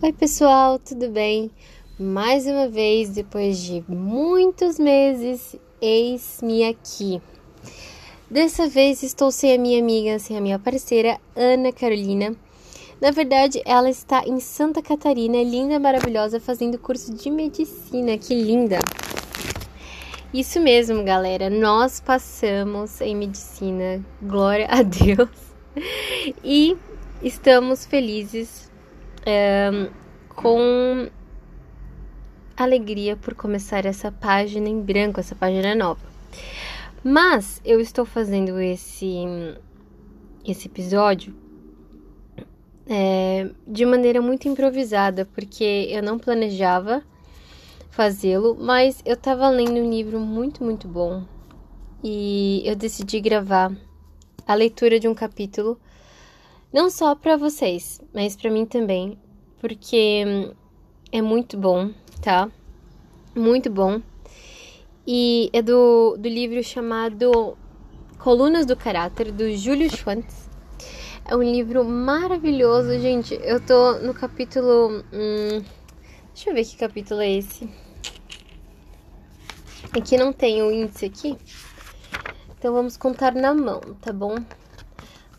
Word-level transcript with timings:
Oi, 0.00 0.12
pessoal, 0.12 0.78
tudo 0.78 1.10
bem? 1.10 1.50
Mais 1.98 2.46
uma 2.46 2.68
vez, 2.68 3.10
depois 3.10 3.58
de 3.58 3.84
muitos 3.88 4.78
meses, 4.78 5.56
eis-me 5.82 6.62
aqui. 6.62 7.20
Dessa 8.30 8.68
vez 8.68 9.02
estou 9.02 9.32
sem 9.32 9.56
a 9.56 9.58
minha 9.58 9.80
amiga, 9.80 10.20
sem 10.20 10.36
a 10.36 10.40
minha 10.40 10.56
parceira, 10.56 11.18
Ana 11.34 11.72
Carolina. 11.72 12.36
Na 13.00 13.10
verdade, 13.10 13.60
ela 13.64 13.90
está 13.90 14.22
em 14.24 14.38
Santa 14.38 14.80
Catarina, 14.80 15.42
linda, 15.42 15.80
maravilhosa, 15.80 16.38
fazendo 16.38 16.78
curso 16.78 17.12
de 17.12 17.28
medicina. 17.28 18.16
Que 18.16 18.36
linda! 18.36 18.78
Isso 20.32 20.60
mesmo, 20.60 21.02
galera. 21.02 21.50
Nós 21.50 21.98
passamos 21.98 23.00
em 23.00 23.16
medicina. 23.16 24.00
Glória 24.22 24.68
a 24.70 24.80
Deus. 24.80 25.28
E 26.44 26.76
estamos 27.20 27.84
felizes 27.84 28.67
com 30.34 31.08
alegria 32.56 33.16
por 33.16 33.34
começar 33.34 33.84
essa 33.86 34.10
página 34.10 34.68
em 34.68 34.80
branco, 34.80 35.20
essa 35.20 35.34
página 35.34 35.74
nova. 35.74 36.00
Mas 37.02 37.60
eu 37.64 37.80
estou 37.80 38.04
fazendo 38.04 38.60
esse, 38.60 39.24
esse 40.44 40.66
episódio 40.66 41.34
é, 42.88 43.50
de 43.66 43.84
maneira 43.84 44.20
muito 44.20 44.48
improvisada, 44.48 45.24
porque 45.26 45.88
eu 45.90 46.02
não 46.02 46.18
planejava 46.18 47.02
fazê-lo, 47.90 48.56
mas 48.58 49.02
eu 49.04 49.14
estava 49.14 49.48
lendo 49.48 49.80
um 49.80 49.90
livro 49.90 50.18
muito, 50.18 50.64
muito 50.64 50.88
bom 50.88 51.24
e 52.02 52.62
eu 52.64 52.76
decidi 52.76 53.20
gravar 53.20 53.76
a 54.46 54.54
leitura 54.54 54.98
de 54.98 55.08
um 55.08 55.14
capítulo 55.14 55.78
não 56.72 56.90
só 56.90 57.14
para 57.14 57.36
vocês, 57.36 58.00
mas 58.12 58.36
para 58.36 58.50
mim 58.50 58.66
também, 58.66 59.18
porque 59.60 60.52
é 61.10 61.22
muito 61.22 61.56
bom, 61.56 61.90
tá? 62.22 62.50
Muito 63.34 63.70
bom. 63.70 64.00
E 65.06 65.50
é 65.52 65.62
do, 65.62 66.16
do 66.18 66.28
livro 66.28 66.62
chamado 66.62 67.56
Colunas 68.18 68.66
do 68.66 68.76
Caráter, 68.76 69.32
do 69.32 69.50
Júlio 69.56 69.90
Schwantz. 69.90 70.48
É 71.24 71.36
um 71.36 71.42
livro 71.42 71.84
maravilhoso, 71.84 72.98
gente. 72.98 73.38
Eu 73.42 73.60
tô 73.60 73.98
no 73.98 74.14
capítulo. 74.14 75.04
Hum, 75.12 75.62
deixa 76.34 76.50
eu 76.50 76.54
ver 76.54 76.64
que 76.64 76.76
capítulo 76.76 77.20
é 77.20 77.30
esse. 77.30 77.68
Aqui 79.96 80.16
não 80.16 80.32
tem 80.32 80.62
o 80.62 80.70
índice 80.70 81.06
aqui. 81.06 81.36
Então 82.58 82.72
vamos 82.72 82.96
contar 82.96 83.34
na 83.34 83.54
mão, 83.54 83.80
tá 84.00 84.12
bom? 84.12 84.36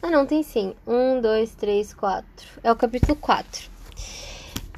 Ah, 0.01 0.09
não, 0.09 0.25
tem 0.25 0.41
sim. 0.41 0.73
Um, 0.87 1.19
dois, 1.21 1.53
três, 1.53 1.93
quatro. 1.93 2.47
É 2.63 2.71
o 2.71 2.75
capítulo 2.75 3.15
4. 3.17 3.78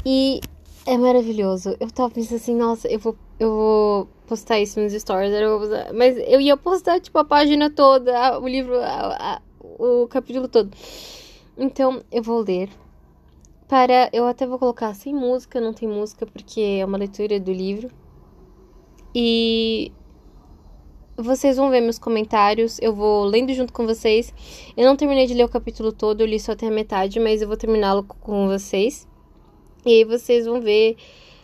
E 0.05 0.41
é 0.85 0.97
maravilhoso. 0.97 1.75
Eu 1.79 1.91
tava 1.91 2.09
pensando 2.09 2.37
assim, 2.37 2.55
nossa, 2.55 2.87
eu 2.87 2.99
vou, 2.99 3.15
eu 3.39 3.51
vou 3.51 4.09
postar 4.27 4.59
isso 4.59 4.79
nos 4.79 4.93
stories. 4.93 5.31
Eu 5.33 5.59
mas 5.93 6.17
eu 6.17 6.41
ia 6.41 6.57
postar, 6.57 6.99
tipo, 6.99 7.17
a 7.17 7.25
página 7.25 7.69
toda, 7.69 8.39
o 8.39 8.47
livro, 8.47 8.79
a, 8.79 9.35
a, 9.35 9.41
o 9.61 10.07
capítulo 10.07 10.47
todo. 10.47 10.71
Então, 11.57 12.01
eu 12.11 12.23
vou 12.23 12.41
ler. 12.41 12.69
Para. 13.67 14.09
Eu 14.11 14.25
até 14.25 14.45
vou 14.45 14.59
colocar 14.59 14.93
sem 14.93 15.13
música, 15.13 15.61
não 15.61 15.73
tem 15.73 15.87
música, 15.87 16.25
porque 16.25 16.79
é 16.81 16.85
uma 16.85 16.97
leitura 16.97 17.39
do 17.39 17.53
livro. 17.53 17.89
E 19.13 19.91
vocês 21.17 21.57
vão 21.57 21.69
ver 21.69 21.81
meus 21.81 21.99
comentários, 21.99 22.79
eu 22.81 22.95
vou 22.95 23.25
lendo 23.25 23.53
junto 23.53 23.71
com 23.71 23.85
vocês. 23.85 24.33
Eu 24.75 24.85
não 24.85 24.95
terminei 24.95 25.27
de 25.27 25.33
ler 25.33 25.43
o 25.43 25.49
capítulo 25.49 25.91
todo, 25.91 26.21
eu 26.21 26.27
li 26.27 26.39
só 26.39 26.53
até 26.53 26.67
a 26.67 26.71
metade, 26.71 27.19
mas 27.19 27.41
eu 27.41 27.47
vou 27.47 27.57
terminá-lo 27.57 28.03
com 28.03 28.47
vocês. 28.47 29.07
E 29.85 29.89
aí 29.89 30.03
vocês 30.03 30.45
vão 30.45 30.61
ver, 30.61 30.97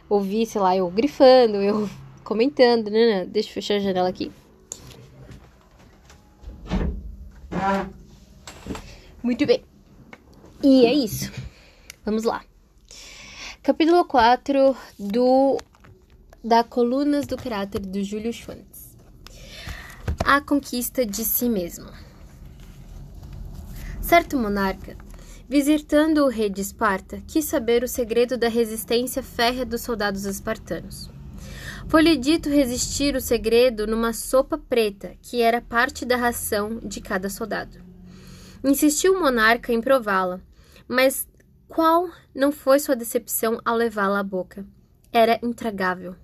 ouvir, 0.10 0.46
sei 0.46 0.62
lá, 0.62 0.76
eu 0.76 0.90
grifando, 0.90 1.58
eu 1.58 1.90
comentando, 2.24 2.90
né? 2.90 3.26
Deixa 3.26 3.50
eu 3.50 3.54
fechar 3.54 3.76
a 3.76 3.80
janela 3.80 4.10
aqui. 4.10 4.32
Muito 9.24 9.46
bem. 9.46 9.64
E 10.64 10.86
é 10.86 10.94
isso. 10.94 11.32
Vamos 12.06 12.24
lá. 12.24 12.44
Capítulo 13.64 14.06
4 14.06 14.76
do 14.98 15.58
da 16.44 16.64
Colunas 16.64 17.28
do 17.28 17.36
Caráter 17.36 17.82
do 17.82 18.04
Júlio 18.04 18.32
Schwantz 18.32 18.88
a 20.28 20.42
conquista 20.42 21.06
de 21.06 21.24
si 21.24 21.48
mesmo. 21.48 21.90
Certo 24.02 24.38
monarca, 24.38 24.98
visitando 25.48 26.26
o 26.26 26.28
rei 26.28 26.50
de 26.50 26.62
Esparta, 26.62 27.22
quis 27.26 27.46
saber 27.46 27.84
o 27.84 27.88
segredo 27.88 28.38
da 28.38 28.50
resistência 28.50 29.24
férrea 29.24 29.66
dos 29.66 29.82
soldados 29.82 30.26
espartanos. 30.26 31.10
Foi-lhe 31.88 32.18
dito 32.18 32.50
resistir 32.50 33.16
o 33.16 33.22
segredo 33.22 33.88
numa 33.88 34.12
sopa 34.12 34.58
preta, 34.58 35.16
que 35.22 35.42
era 35.42 35.62
parte 35.62 36.04
da 36.04 36.18
ração 36.18 36.80
de 36.84 37.00
cada 37.00 37.30
soldado. 37.30 37.80
Insistiu 38.62 39.14
o 39.14 39.20
monarca 39.22 39.72
em 39.72 39.80
prová-la, 39.80 40.42
mas 40.86 41.26
qual 41.68 42.10
não 42.36 42.52
foi 42.52 42.80
sua 42.80 42.96
decepção 42.96 43.62
ao 43.64 43.78
levá-la 43.78 44.20
à 44.20 44.24
boca? 44.24 44.66
Era 45.14 45.40
intragável. 45.42 46.16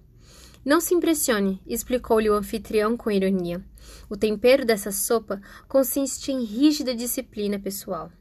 Não 0.65 0.81
se 0.81 0.93
impressione, 0.93 1.61
explicou-lhe 1.65 2.29
o 2.29 2.33
anfitrião 2.33 2.97
com 2.97 3.11
ironia. 3.11 3.63
O 4.09 4.17
tempero 4.17 4.65
dessa 4.65 4.91
sopa 4.91 5.41
consiste 5.67 6.31
em 6.31 6.43
rígida 6.43 6.93
disciplina 6.93 7.57
pessoal. 7.59 8.11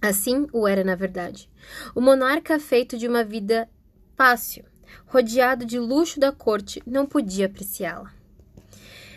Assim 0.00 0.46
o 0.52 0.66
era 0.66 0.82
na 0.82 0.94
verdade. 0.94 1.48
O 1.94 2.00
monarca 2.00 2.58
feito 2.58 2.96
de 2.96 3.06
uma 3.06 3.22
vida 3.22 3.68
fácil, 4.16 4.64
rodeado 5.06 5.64
de 5.64 5.78
luxo 5.78 6.18
da 6.18 6.32
corte, 6.32 6.82
não 6.86 7.06
podia 7.06 7.46
apreciá-la. 7.46 8.12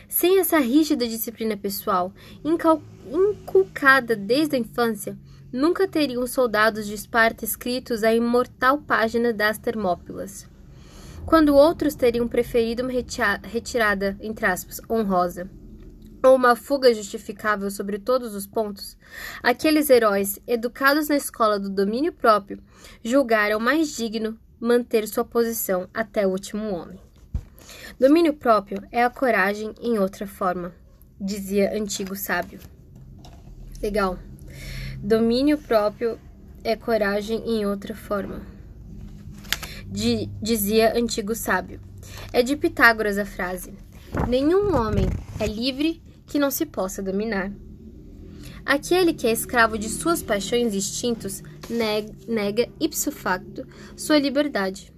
Sem 0.08 0.40
essa 0.40 0.60
rígida 0.60 1.08
disciplina 1.08 1.58
pessoal, 1.58 2.14
inculcada 2.44 4.16
desde 4.16 4.56
a 4.56 4.60
infância, 4.60 5.18
nunca 5.52 5.88
teriam 5.88 6.24
os 6.24 6.32
soldados 6.32 6.86
de 6.86 6.94
Esparta 6.94 7.44
escritos 7.44 8.04
a 8.04 8.14
imortal 8.14 8.80
página 8.80 9.34
das 9.34 9.58
Termópilas 9.58 10.48
quando 11.26 11.56
outros 11.56 11.96
teriam 11.96 12.28
preferido 12.28 12.84
uma 12.84 12.92
retirada, 12.92 14.18
entre 14.20 14.46
aspas, 14.46 14.82
honrosa, 14.90 15.50
ou 16.24 16.36
uma 16.36 16.56
fuga 16.56 16.94
justificável 16.94 17.70
sobre 17.70 18.00
todos 18.00 18.34
os 18.34 18.48
pontos, 18.48 18.98
aqueles 19.42 19.90
heróis, 19.90 20.40
educados 20.48 21.10
na 21.10 21.16
escola 21.16 21.60
do 21.60 21.70
domínio 21.70 22.14
próprio, 22.14 22.64
julgaram 23.04 23.60
mais 23.60 23.96
digno 23.96 24.40
manter 24.60 25.08
sua 25.08 25.26
posição 25.26 25.90
até 25.94 26.26
o 26.26 26.32
último 26.32 26.74
homem. 26.74 27.00
Domínio 28.00 28.34
próprio 28.34 28.82
é 28.92 29.04
a 29.04 29.10
coragem 29.10 29.74
em 29.82 30.00
outra 30.00 30.26
forma, 30.26 30.74
dizia 31.20 31.78
antigo 31.78 32.16
sábio. 32.16 32.60
Legal. 33.82 34.18
Domínio 34.98 35.58
próprio 35.58 36.18
é 36.64 36.76
coragem 36.76 37.44
em 37.46 37.66
outra 37.66 37.94
forma 37.94 38.54
de, 39.94 40.28
dizia 40.42 40.98
antigo 40.98 41.36
sábio. 41.36 41.80
É 42.34 42.42
de 42.42 42.58
Pitágoras 42.58 43.20
a 43.20 43.26
frase: 43.26 43.74
Nenhum 44.28 44.76
homem 44.76 45.06
é 45.40 45.46
livre 45.46 46.02
que 46.34 46.40
não 46.40 46.50
se 46.50 46.66
possa 46.66 47.00
dominar. 47.00 47.52
Aquele 48.66 49.14
que 49.14 49.28
é 49.28 49.32
escravo 49.32 49.78
de 49.78 49.88
suas 49.88 50.24
paixões 50.24 50.74
e 50.74 50.78
instintos 50.78 51.44
nega 52.28 52.68
ipso 52.80 53.12
facto 53.12 53.68
sua 53.96 54.18
liberdade. 54.18 54.92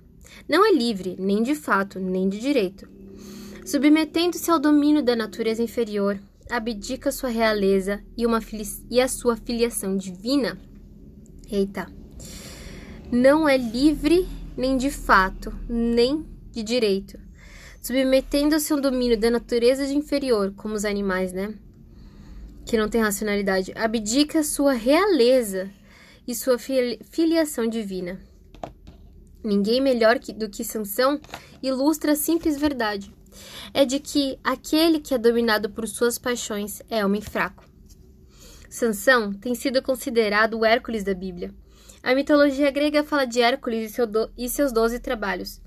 Não 0.48 0.66
é 0.66 0.72
livre, 0.72 1.18
nem 1.20 1.44
de 1.44 1.54
fato, 1.54 2.00
nem 2.00 2.30
de 2.30 2.40
direito. 2.40 2.88
Submetendo-se 3.66 4.50
ao 4.50 4.58
domínio 4.58 5.04
da 5.04 5.14
natureza 5.14 5.62
inferior, 5.62 6.18
abdica 6.50 7.12
sua 7.12 7.28
realeza 7.28 8.02
e, 8.16 8.26
uma 8.26 8.40
e 8.90 9.02
a 9.02 9.08
sua 9.10 9.36
filiação 9.36 9.98
divina. 9.98 10.58
Eita! 11.52 11.92
Não 13.12 13.50
é 13.50 13.58
livre 13.58 14.26
nem 14.56 14.78
de 14.78 14.90
fato, 14.90 15.54
nem 15.68 16.26
de 16.50 16.64
direito, 16.64 17.20
submetendo-se 17.86 18.74
ao 18.74 18.82
domínio 18.82 19.16
da 19.16 19.30
natureza 19.30 19.86
de 19.86 19.96
inferior, 19.96 20.52
como 20.58 20.74
os 20.74 20.84
animais, 20.84 21.32
né? 21.32 21.54
Que 22.66 22.78
não 22.78 22.90
tem 22.90 23.00
racionalidade, 23.00 23.72
abdica 23.76 24.42
sua 24.42 24.74
realeza 24.74 25.70
e 26.28 26.34
sua 26.34 26.58
filiação 26.58 27.68
divina. 27.68 28.20
Ninguém 29.44 29.80
melhor 29.80 30.18
que, 30.18 30.34
do 30.34 30.50
que 30.50 30.64
Sansão 30.64 31.22
ilustra 31.62 32.14
a 32.14 32.16
simples 32.16 32.58
verdade. 32.58 33.14
É 33.72 33.86
de 33.86 34.00
que 34.00 34.40
aquele 34.44 35.00
que 35.00 35.14
é 35.14 35.18
dominado 35.20 35.70
por 35.70 35.88
suas 35.88 36.18
paixões 36.18 36.82
é 36.90 37.06
homem 37.06 37.22
fraco. 37.22 37.64
Sansão 38.68 39.32
tem 39.32 39.54
sido 39.54 39.80
considerado 39.84 40.58
o 40.58 40.66
Hércules 40.66 41.04
da 41.04 41.14
Bíblia 41.14 41.54
a 42.06 42.14
mitologia 42.14 42.70
grega 42.70 43.04
fala 43.04 43.26
de 43.26 43.42
Hércules 43.42 43.90
e, 43.90 43.94
seu 43.96 44.06
do, 44.06 44.30
e 44.38 44.48
seus 44.48 44.72
doze 44.72 45.00
trabalhos. 45.00 45.60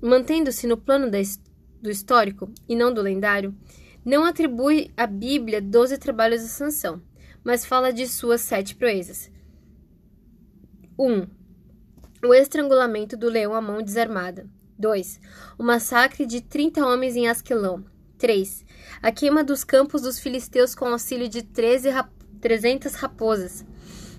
Mantendo-se 0.00 0.66
no 0.66 0.76
plano 0.76 1.10
do 1.10 1.90
histórico 1.90 2.52
e 2.68 2.76
não 2.76 2.92
do 2.92 3.02
lendário, 3.02 3.54
não 4.04 4.24
atribui 4.24 4.92
à 4.96 5.06
Bíblia 5.06 5.60
doze 5.60 5.98
trabalhos 5.98 6.42
de 6.42 6.48
Sansão, 6.48 7.02
mas 7.42 7.64
fala 7.64 7.92
de 7.92 8.06
suas 8.06 8.40
sete 8.40 8.74
proezas. 8.74 9.30
1. 10.98 11.12
Um, 11.12 11.26
o 12.24 12.34
estrangulamento 12.34 13.16
do 13.16 13.28
leão 13.28 13.54
à 13.54 13.60
mão 13.60 13.82
desarmada. 13.82 14.48
2. 14.78 15.20
O 15.58 15.62
massacre 15.62 16.24
de 16.24 16.40
30 16.40 16.86
homens 16.86 17.16
em 17.16 17.28
Asquelão. 17.28 17.84
3. 18.16 18.64
A 19.02 19.12
queima 19.12 19.42
dos 19.42 19.64
campos 19.64 20.02
dos 20.02 20.18
filisteus 20.18 20.74
com 20.74 20.86
auxílio 20.86 21.28
de 21.28 21.42
13 21.42 21.90
rap 21.90 22.10
300 22.40 22.94
raposas. 22.94 23.64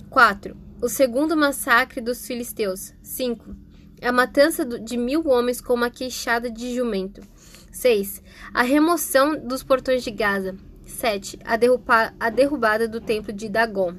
4. 0.09 0.55
O 0.81 0.89
segundo 0.89 1.35
massacre 1.35 2.01
dos 2.01 2.25
filisteus. 2.25 2.93
5. 3.01 3.68
A 4.01 4.11
matança 4.11 4.65
de 4.65 4.97
mil 4.97 5.27
homens 5.27 5.61
com 5.61 5.73
uma 5.73 5.89
queixada 5.89 6.49
de 6.49 6.73
jumento. 6.75 7.21
6. 7.71 8.21
A 8.53 8.63
remoção 8.63 9.37
dos 9.37 9.63
portões 9.63 10.03
de 10.03 10.11
Gaza. 10.11 10.55
7. 10.85 11.39
A, 11.43 11.55
derruba 11.55 12.13
a 12.19 12.29
derrubada 12.29 12.87
do 12.87 12.99
templo 12.99 13.31
de 13.31 13.49
Dagon. 13.49 13.95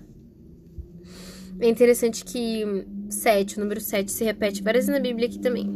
É 1.60 1.68
interessante 1.68 2.24
que 2.24 2.64
7, 3.10 3.58
o 3.58 3.60
número 3.60 3.80
7, 3.80 4.10
se 4.10 4.24
repete 4.24 4.62
várias 4.62 4.86
vezes 4.86 4.98
na 4.98 5.02
Bíblia 5.02 5.28
aqui 5.28 5.38
também. 5.38 5.68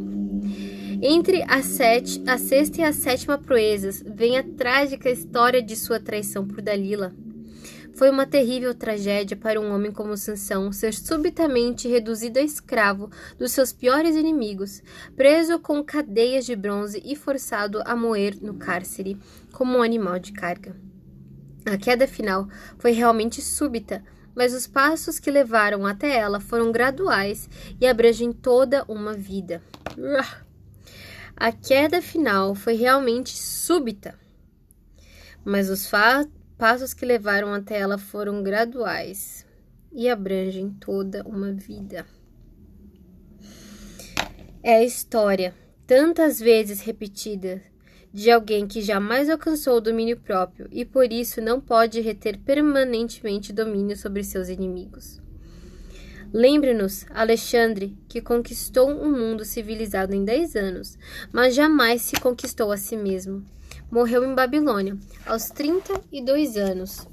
Entre 1.01 1.43
a, 1.43 1.61
sete, 1.61 2.23
a 2.25 2.37
sexta 2.37 2.81
e 2.81 2.83
a 2.83 2.91
sétima 2.91 3.37
proezas 3.37 4.03
vem 4.05 4.37
a 4.37 4.43
trágica 4.43 5.09
história 5.09 5.61
de 5.61 5.75
sua 5.75 5.99
traição 5.99 6.47
por 6.47 6.61
Dalila. 6.61 7.13
Foi 7.95 8.09
uma 8.09 8.25
terrível 8.25 8.75
tragédia 8.75 9.37
para 9.37 9.59
um 9.59 9.73
homem 9.73 9.89
como 9.89 10.17
Sansão 10.17 10.69
ser 10.73 10.93
subitamente 10.93 11.87
reduzido 11.87 12.39
a 12.39 12.41
escravo 12.41 13.09
dos 13.39 13.53
seus 13.53 13.71
piores 13.71 14.17
inimigos, 14.17 14.83
preso 15.15 15.57
com 15.59 15.81
cadeias 15.81 16.45
de 16.45 16.57
bronze 16.57 17.01
e 17.05 17.15
forçado 17.15 17.81
a 17.85 17.95
moer 17.95 18.37
no 18.41 18.55
cárcere 18.55 19.17
como 19.53 19.77
um 19.77 19.81
animal 19.81 20.19
de 20.19 20.33
carga. 20.33 20.75
A 21.65 21.77
queda 21.77 22.05
final 22.05 22.49
foi 22.77 22.91
realmente 22.91 23.41
súbita, 23.41 24.03
mas 24.35 24.53
os 24.53 24.67
passos 24.67 25.17
que 25.17 25.31
levaram 25.31 25.85
até 25.85 26.17
ela 26.17 26.41
foram 26.41 26.73
graduais 26.73 27.49
e 27.79 27.87
abrangem 27.87 28.33
toda 28.33 28.83
uma 28.89 29.13
vida. 29.13 29.63
A 31.33 31.49
queda 31.49 32.01
final 32.01 32.53
foi 32.53 32.73
realmente 32.73 33.37
súbita, 33.37 34.19
mas 35.45 35.69
os 35.69 35.87
passos 36.57 36.93
que 36.93 37.05
levaram 37.05 37.53
até 37.53 37.79
ela 37.79 37.97
foram 37.97 38.41
graduais 38.41 39.45
e 39.91 40.09
abrangem 40.09 40.69
toda 40.79 41.23
uma 41.23 41.51
vida. 41.51 42.05
É 44.63 44.77
a 44.77 44.83
história, 44.83 45.53
tantas 45.85 46.39
vezes 46.39 46.81
repetida, 46.81 47.61
de 48.11 48.31
alguém 48.31 48.65
que 48.65 48.81
jamais 48.81 49.29
alcançou 49.29 49.77
o 49.77 49.81
domínio 49.81 50.17
próprio 50.17 50.67
e 50.71 50.85
por 50.85 51.11
isso 51.11 51.41
não 51.41 51.59
pode 51.59 51.99
reter 51.99 52.39
permanentemente 52.39 53.51
domínio 53.51 53.97
sobre 53.97 54.23
seus 54.23 54.47
inimigos. 54.47 55.21
Lembre-nos, 56.33 57.05
Alexandre, 57.11 57.97
que 58.09 58.21
conquistou 58.21 58.89
um 58.89 59.11
mundo 59.11 59.45
civilizado 59.45 60.13
em 60.13 60.25
dez 60.25 60.55
anos, 60.55 60.97
mas 61.31 61.55
jamais 61.55 62.01
se 62.01 62.19
conquistou 62.19 62.71
a 62.71 62.77
si 62.77 62.97
mesmo. 62.97 63.45
Morreu 63.91 64.25
em 64.25 64.33
Babilônia, 64.33 64.97
aos 65.25 65.49
32 65.49 66.57
anos, 66.57 67.07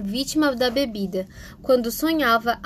vítima 0.00 0.54
da 0.54 0.70
bebida, 0.70 1.26
quando 1.60 1.90
sonhava 1.90 2.60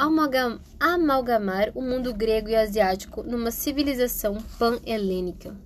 amalgamar 0.78 1.72
o 1.74 1.80
mundo 1.80 2.12
grego 2.12 2.50
e 2.50 2.54
asiático 2.54 3.22
numa 3.22 3.50
civilização 3.50 4.36
pan-helênica. 4.58 5.56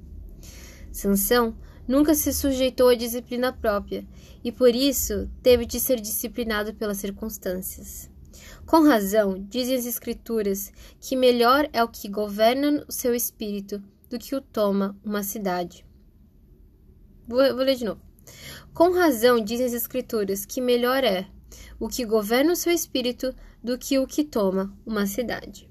Sansão 0.92 1.56
nunca 1.86 2.14
se 2.14 2.32
sujeitou 2.32 2.88
à 2.88 2.94
disciplina 2.94 3.52
própria 3.52 4.06
e 4.42 4.52
por 4.52 4.74
isso 4.74 5.28
teve 5.42 5.66
de 5.66 5.80
ser 5.80 6.00
disciplinado 6.00 6.74
pelas 6.74 6.98
circunstâncias. 6.98 8.08
Com 8.64 8.82
razão, 8.84 9.44
dizem 9.48 9.76
as 9.76 9.86
Escrituras 9.86 10.72
que 11.00 11.16
melhor 11.16 11.68
é 11.72 11.82
o 11.82 11.88
que 11.88 12.08
governa 12.08 12.84
o 12.88 12.92
seu 12.92 13.14
espírito 13.14 13.82
do 14.10 14.18
que 14.18 14.34
o 14.34 14.40
toma 14.40 14.96
uma 15.04 15.22
cidade. 15.22 15.85
Vou, 17.26 17.38
vou 17.54 17.64
ler 17.64 17.76
de 17.76 17.84
novo. 17.84 18.00
Com 18.72 18.92
razão, 18.92 19.42
dizem 19.42 19.66
as 19.66 19.72
Escrituras 19.72 20.44
que 20.44 20.60
melhor 20.60 21.02
é 21.04 21.26
o 21.78 21.88
que 21.88 22.04
governa 22.04 22.52
o 22.52 22.56
seu 22.56 22.72
espírito 22.72 23.34
do 23.62 23.78
que 23.78 23.98
o 23.98 24.06
que 24.06 24.24
toma 24.24 24.76
uma 24.84 25.06
cidade. 25.06 25.68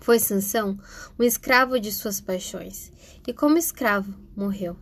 Foi 0.00 0.18
Sansão 0.18 0.78
um 1.18 1.22
escravo 1.22 1.78
de 1.78 1.90
suas 1.90 2.20
paixões, 2.20 2.92
e 3.26 3.32
como 3.32 3.56
escravo 3.56 4.14
morreu. 4.36 4.76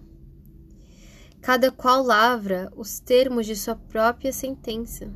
Cada 1.41 1.71
qual 1.71 2.03
lavra 2.03 2.73
os 2.77 3.01
termos 3.01 3.47
de 3.47 3.57
sua 3.57 3.77
própria 3.77 4.33
sentença. 4.33 5.13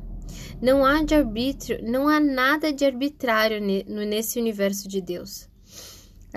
Não 0.61 0.85
há 0.85 1.03
de 1.03 1.15
arbítrio, 1.15 1.79
não 1.83 2.07
há 2.07 2.19
nada 2.19 2.71
de 2.73 2.85
arbitrário 2.85 3.61
nesse 3.61 4.39
universo 4.39 4.87
de 4.87 5.01
Deus. 5.01 5.49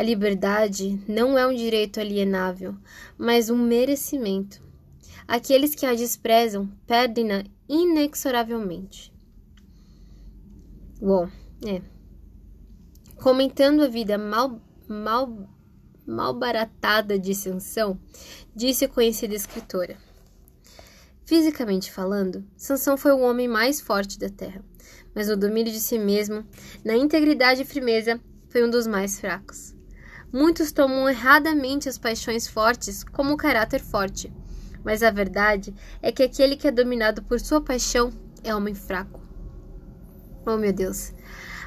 A 0.00 0.02
liberdade 0.02 0.98
não 1.06 1.36
é 1.36 1.46
um 1.46 1.54
direito 1.54 2.00
alienável, 2.00 2.74
mas 3.18 3.50
um 3.50 3.58
merecimento. 3.58 4.62
Aqueles 5.28 5.74
que 5.74 5.84
a 5.84 5.94
desprezam 5.94 6.70
perdem-na 6.86 7.44
inexoravelmente. 7.68 9.12
Bom, 10.98 11.28
é. 11.66 11.82
Comentando 13.16 13.82
a 13.82 13.88
vida 13.88 14.16
mal, 14.16 14.62
mal, 14.88 15.46
mal 16.06 16.32
baratada 16.32 17.18
de 17.18 17.34
Sansão, 17.34 18.00
disse 18.56 18.86
a 18.86 18.88
conhecida 18.88 19.34
escritora. 19.34 19.98
Fisicamente 21.26 21.92
falando, 21.92 22.42
Sansão 22.56 22.96
foi 22.96 23.12
o 23.12 23.20
homem 23.20 23.46
mais 23.46 23.82
forte 23.82 24.18
da 24.18 24.30
terra, 24.30 24.64
mas 25.14 25.28
no 25.28 25.36
domínio 25.36 25.70
de 25.70 25.78
si 25.78 25.98
mesmo, 25.98 26.42
na 26.82 26.96
integridade 26.96 27.60
e 27.60 27.66
firmeza, 27.66 28.18
foi 28.48 28.64
um 28.64 28.70
dos 28.70 28.86
mais 28.86 29.20
fracos. 29.20 29.78
Muitos 30.32 30.70
tomam 30.70 31.08
erradamente 31.08 31.88
as 31.88 31.98
paixões 31.98 32.46
fortes 32.46 33.02
como 33.02 33.36
caráter 33.36 33.80
forte, 33.80 34.32
mas 34.84 35.02
a 35.02 35.10
verdade 35.10 35.74
é 36.00 36.12
que 36.12 36.22
aquele 36.22 36.56
que 36.56 36.68
é 36.68 36.70
dominado 36.70 37.22
por 37.22 37.40
sua 37.40 37.60
paixão 37.60 38.12
é 38.44 38.54
homem 38.54 38.74
fraco. 38.74 39.20
Oh 40.46 40.56
meu 40.56 40.72
Deus! 40.72 41.12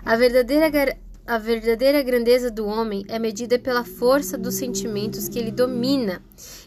A 0.05 0.15
verdadeira, 0.15 0.97
a 1.27 1.37
verdadeira 1.37 2.01
grandeza 2.01 2.49
do 2.49 2.65
homem 2.65 3.03
é 3.07 3.19
medida 3.19 3.59
pela 3.59 3.83
força 3.83 4.37
dos 4.37 4.55
sentimentos 4.55 5.27
que 5.27 5.37
ele 5.37 5.51
domina 5.51 6.23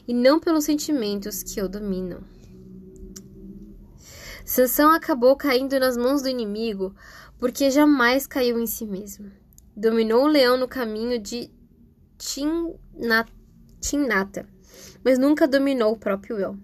e 0.06 0.12
não 0.12 0.38
pelos 0.38 0.64
sentimentos 0.64 1.42
que 1.42 1.60
o 1.62 1.68
dominam. 1.68 2.20
Sansão 4.44 4.92
acabou 4.92 5.34
caindo 5.34 5.80
nas 5.80 5.96
mãos 5.96 6.22
do 6.22 6.28
inimigo 6.28 6.94
porque 7.38 7.70
jamais 7.70 8.26
caiu 8.26 8.58
em 8.58 8.66
si 8.66 8.86
mesmo. 8.86 9.30
Dominou 9.76 10.24
o 10.24 10.28
leão 10.28 10.56
no 10.56 10.68
caminho 10.68 11.18
de 11.18 11.50
Timnata, 12.18 13.28
mas 15.04 15.18
nunca 15.18 15.46
dominou 15.46 15.92
o 15.92 15.98
próprio 15.98 16.38
eu. 16.38 16.58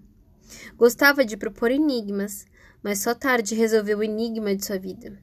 Gostava 0.77 1.23
de 1.23 1.37
propor 1.37 1.71
enigmas, 1.71 2.45
mas 2.81 2.99
só 2.99 3.13
tarde 3.13 3.55
resolveu 3.55 3.99
o 3.99 4.03
enigma 4.03 4.55
de 4.55 4.65
sua 4.65 4.77
vida. 4.77 5.17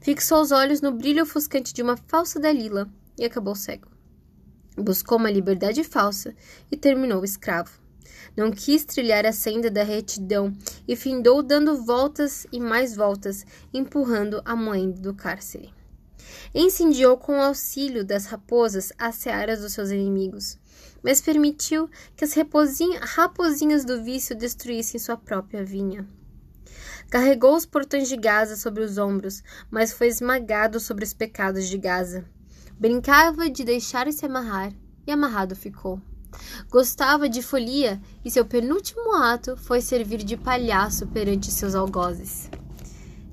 Fixou 0.00 0.40
os 0.40 0.52
olhos 0.52 0.80
no 0.80 0.92
brilho 0.92 1.22
ofuscante 1.22 1.72
de 1.72 1.82
uma 1.82 1.96
falsa 1.96 2.38
Dalila 2.38 2.88
e 3.18 3.24
acabou 3.24 3.54
cego. 3.54 3.88
Buscou 4.76 5.18
uma 5.18 5.30
liberdade 5.30 5.84
falsa 5.84 6.34
e 6.70 6.76
terminou 6.76 7.24
escravo. 7.24 7.80
Não 8.36 8.50
quis 8.50 8.84
trilhar 8.84 9.26
a 9.26 9.32
senda 9.32 9.70
da 9.70 9.82
retidão 9.82 10.56
e 10.86 10.94
findou 10.94 11.42
dando 11.42 11.82
voltas 11.84 12.46
e 12.52 12.60
mais 12.60 12.94
voltas, 12.94 13.44
empurrando 13.74 14.40
a 14.44 14.54
moenda 14.54 15.00
do 15.00 15.14
cárcere. 15.14 15.72
Incendiou 16.54 17.16
com 17.16 17.38
o 17.38 17.42
auxílio 17.42 18.04
das 18.04 18.26
raposas 18.26 18.92
as 18.98 19.16
searas 19.16 19.60
dos 19.60 19.72
seus 19.72 19.90
inimigos, 19.90 20.58
mas 21.02 21.20
permitiu 21.20 21.88
que 22.16 22.24
as 22.24 22.34
raposinhas 22.34 23.84
do 23.84 24.02
vício 24.02 24.36
destruíssem 24.36 24.98
sua 24.98 25.16
própria 25.16 25.64
vinha. 25.64 26.08
Carregou 27.10 27.56
os 27.56 27.66
portões 27.66 28.08
de 28.08 28.16
Gaza 28.16 28.56
sobre 28.56 28.84
os 28.84 28.96
ombros, 28.96 29.42
mas 29.70 29.92
foi 29.92 30.06
esmagado 30.06 30.78
sobre 30.78 31.04
os 31.04 31.12
pecados 31.12 31.68
de 31.68 31.76
Gaza. 31.76 32.24
Brincava 32.78 33.50
de 33.50 33.64
deixar-se 33.64 34.24
amarrar, 34.24 34.72
e 35.06 35.10
amarrado 35.10 35.56
ficou. 35.56 36.00
Gostava 36.70 37.28
de 37.28 37.42
folia 37.42 38.00
e 38.24 38.30
seu 38.30 38.44
penúltimo 38.46 39.12
ato 39.16 39.56
foi 39.56 39.80
servir 39.80 40.18
de 40.18 40.36
palhaço 40.36 41.06
perante 41.08 41.50
seus 41.50 41.74
algozes. 41.74 42.48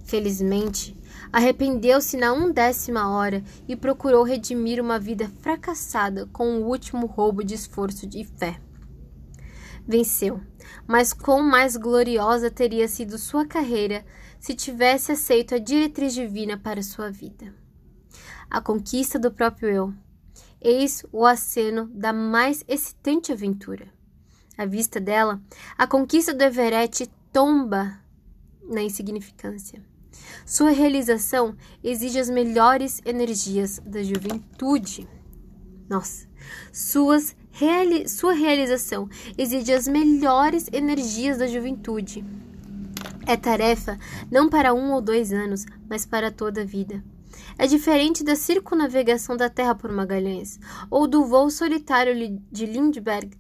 Felizmente, 0.04 0.97
arrependeu-se 1.38 2.18
na 2.18 2.34
undécima 2.34 3.16
hora 3.16 3.44
e 3.68 3.76
procurou 3.76 4.24
redimir 4.24 4.82
uma 4.82 4.98
vida 4.98 5.30
fracassada 5.40 6.26
com 6.34 6.58
o 6.58 6.66
último 6.66 7.06
roubo 7.06 7.44
de 7.44 7.54
esforço 7.54 8.08
de 8.08 8.24
fé. 8.24 8.60
Venceu, 9.88 10.42
mas 10.88 11.14
quão 11.14 11.44
mais 11.44 11.78
gloriosa 11.78 12.50
teria 12.50 12.88
sido 12.88 13.20
sua 13.20 13.46
carreira 13.46 14.04
se 14.40 14.56
tivesse 14.56 15.12
aceito 15.12 15.54
a 15.54 15.60
diretriz 15.60 16.16
divina 16.16 16.58
para 16.58 16.82
sua 16.82 17.12
vida. 17.12 17.54
A 18.50 18.60
conquista 18.60 19.20
do 19.20 19.32
próprio 19.32 19.70
eu 19.70 19.94
Eis 20.60 21.06
o 21.12 21.24
aceno 21.24 21.86
da 21.94 22.12
mais 22.12 22.64
excitante 22.68 23.32
aventura. 23.32 23.88
À 24.58 24.66
vista 24.66 25.00
dela, 25.00 25.40
a 25.78 25.86
conquista 25.86 26.34
do 26.34 26.42
Everett 26.42 27.08
tomba 27.32 28.00
na 28.68 28.82
insignificância. 28.82 29.86
Sua 30.46 30.72
realização 30.72 31.56
exige 31.84 32.20
as 32.20 32.30
melhores 32.30 33.02
energias 33.06 33.82
da 33.86 34.02
juventude. 34.04 35.08
Nossa, 35.90 36.28
suas 36.72 37.36
reali 37.52 38.08
sua 38.08 38.34
realização 38.34 39.10
exige 39.38 39.74
as 39.74 39.88
melhores 39.88 40.70
energias 40.72 41.38
da 41.38 41.48
juventude. 41.48 42.24
É 43.26 43.36
tarefa 43.36 43.98
não 44.32 44.48
para 44.48 44.74
um 44.74 44.94
ou 44.94 45.02
dois 45.02 45.34
anos, 45.34 45.66
mas 45.90 46.06
para 46.06 46.32
toda 46.32 46.62
a 46.62 46.66
vida. 46.66 47.04
É 47.58 47.68
diferente 47.68 48.24
da 48.24 48.36
circunnavegação 48.36 49.36
da 49.36 49.50
Terra 49.50 49.76
por 49.76 49.92
Magalhães 49.92 50.60
ou 50.90 51.08
do 51.08 51.26
voo 51.26 51.50
solitário 51.50 52.40
de 52.52 52.66
Lindbergh 52.66 53.32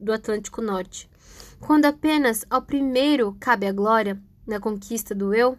do 0.00 0.12
Atlântico 0.12 0.62
Norte, 0.62 1.08
quando 1.60 1.84
apenas 1.84 2.44
ao 2.48 2.62
primeiro 2.62 3.36
cabe 3.40 3.66
a 3.66 3.72
glória 3.72 4.20
na 4.46 4.60
conquista 4.60 5.14
do 5.14 5.34
eu. 5.34 5.58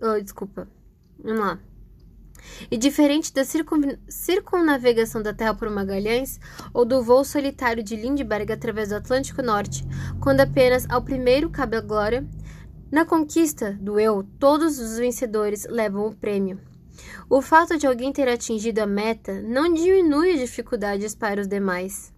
Oh, 0.00 0.20
desculpa. 0.20 0.68
Vamos 1.22 1.40
lá. 1.40 1.58
E 2.70 2.76
diferente 2.76 3.32
da 3.32 3.44
circun... 3.44 3.96
circunnavegação 4.08 5.22
da 5.22 5.34
Terra 5.34 5.54
por 5.54 5.68
Magalhães 5.70 6.38
ou 6.72 6.84
do 6.84 7.02
voo 7.02 7.24
solitário 7.24 7.82
de 7.82 7.96
Lindbergh 7.96 8.52
através 8.52 8.90
do 8.90 8.96
Atlântico 8.96 9.42
Norte, 9.42 9.84
quando 10.20 10.40
apenas 10.40 10.86
ao 10.88 11.02
primeiro 11.02 11.50
cabe 11.50 11.76
a 11.76 11.80
glória, 11.80 12.26
na 12.90 13.04
conquista 13.04 13.72
do 13.80 14.00
eu, 14.00 14.24
todos 14.38 14.78
os 14.78 14.98
vencedores 14.98 15.66
levam 15.68 16.06
o 16.06 16.14
prêmio. 16.14 16.60
O 17.28 17.42
fato 17.42 17.76
de 17.76 17.86
alguém 17.86 18.12
ter 18.12 18.28
atingido 18.28 18.80
a 18.80 18.86
meta 18.86 19.42
não 19.42 19.72
diminui 19.72 20.32
as 20.32 20.40
dificuldades 20.40 21.14
para 21.14 21.40
os 21.40 21.46
demais. 21.46 22.12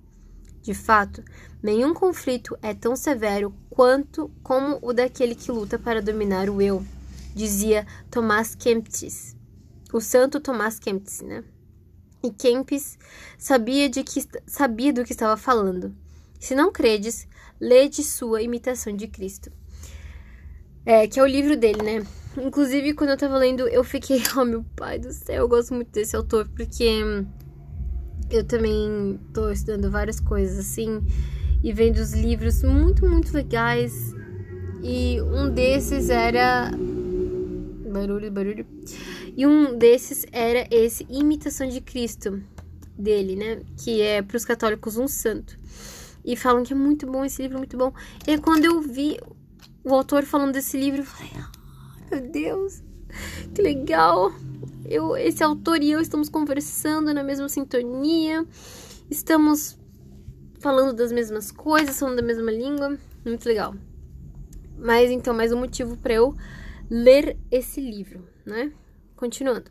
De 0.63 0.75
fato, 0.75 1.25
nenhum 1.63 1.93
conflito 1.93 2.57
é 2.63 2.73
tão 2.73 2.95
severo 2.95 3.53
quanto 3.69 4.31
como 4.43 4.79
o 4.83 4.93
daquele 4.93 5.35
que 5.35 5.51
luta 5.51 5.79
para 5.79 6.03
dominar 6.03 6.49
o 6.49 6.63
eu, 6.63 6.85
dizia 7.35 7.87
Tomás 8.11 8.55
Kempis, 8.55 9.37
o 9.93 10.01
santo 10.01 10.41
Tomás 10.41 10.79
Kempis, 10.79 11.21
né? 11.23 11.45
E 12.23 12.31
Kempis 12.31 12.99
sabia, 13.39 13.89
de 13.89 14.05
que, 14.05 14.23
sabia 14.47 14.93
do 14.93 15.05
que 15.05 15.13
estava 15.13 15.37
falando. 15.37 15.95
Se 16.39 16.55
não 16.55 16.71
credes, 16.71 17.27
lede 17.61 18.03
sua 18.03 18.43
imitação 18.43 18.95
de 18.95 19.07
Cristo. 19.07 19.51
É, 20.85 21.07
que 21.07 21.19
é 21.21 21.23
o 21.23 21.27
livro 21.27 21.57
dele, 21.57 21.83
né? 21.83 22.07
Inclusive, 22.37 22.95
quando 22.95 23.11
eu 23.11 23.17
tava 23.17 23.37
lendo, 23.37 23.67
eu 23.69 23.83
fiquei, 23.83 24.23
oh 24.37 24.45
meu 24.45 24.65
pai 24.77 24.99
do 24.99 25.13
céu, 25.13 25.43
eu 25.43 25.49
gosto 25.49 25.75
muito 25.75 25.91
desse 25.91 26.15
autor, 26.17 26.49
porque 26.55 27.03
eu 28.31 28.45
também 28.45 29.19
tô 29.35 29.51
estudando 29.51 29.91
várias 29.91 30.21
coisas 30.21 30.59
assim 30.59 31.03
e 31.63 31.73
vendo 31.73 31.99
os 31.99 32.13
livros 32.13 32.63
muito, 32.63 33.07
muito 33.07 33.33
legais. 33.35 34.15
E 34.83 35.21
um 35.21 35.51
desses 35.51 36.09
era. 36.09 36.71
Barulho, 37.91 38.31
barulho. 38.31 38.67
E 39.37 39.45
um 39.45 39.77
desses 39.77 40.25
era 40.31 40.67
esse 40.71 41.05
Imitação 41.11 41.69
de 41.69 41.81
Cristo 41.81 42.41
dele, 42.97 43.35
né? 43.35 43.63
Que 43.77 44.01
é 44.01 44.23
para 44.23 44.37
os 44.37 44.45
católicos 44.45 44.97
um 44.97 45.09
santo. 45.09 45.59
E 46.25 46.37
falam 46.37 46.63
que 46.63 46.73
é 46.73 46.77
muito 46.77 47.07
bom 47.07 47.25
esse 47.25 47.43
livro, 47.43 47.59
muito 47.59 47.77
bom. 47.77 47.93
E 48.27 48.39
quando 48.39 48.65
eu 48.65 48.81
vi 48.81 49.19
o 49.83 49.93
autor 49.95 50.25
falando 50.25 50.53
desse 50.53 50.79
livro, 50.79 51.01
eu 51.01 51.05
falei, 51.05 51.33
oh, 51.35 52.15
meu 52.15 52.31
Deus, 52.31 52.83
que 53.55 53.61
legal. 53.61 54.33
Eu, 54.85 55.17
esse 55.17 55.43
autor 55.43 55.83
e 55.83 55.91
eu 55.91 56.01
estamos 56.01 56.29
conversando 56.29 57.13
na 57.13 57.25
mesma 57.25 57.49
sintonia, 57.49 58.47
estamos 59.11 59.79
falando 60.61 60.93
das 60.95 61.11
mesmas 61.11 61.51
coisas, 61.51 61.99
falando 61.99 62.17
da 62.17 62.23
mesma 62.23 62.51
língua, 62.51 62.97
muito 63.25 63.47
legal. 63.47 63.75
Mas 64.79 65.11
então, 65.11 65.35
mais 65.35 65.53
um 65.53 65.59
motivo 65.59 65.97
para 65.97 66.15
eu 66.15 66.35
ler 66.91 67.39
esse 67.51 67.81
livro, 67.81 68.29
né? 68.45 68.73
Continuando. 69.15 69.71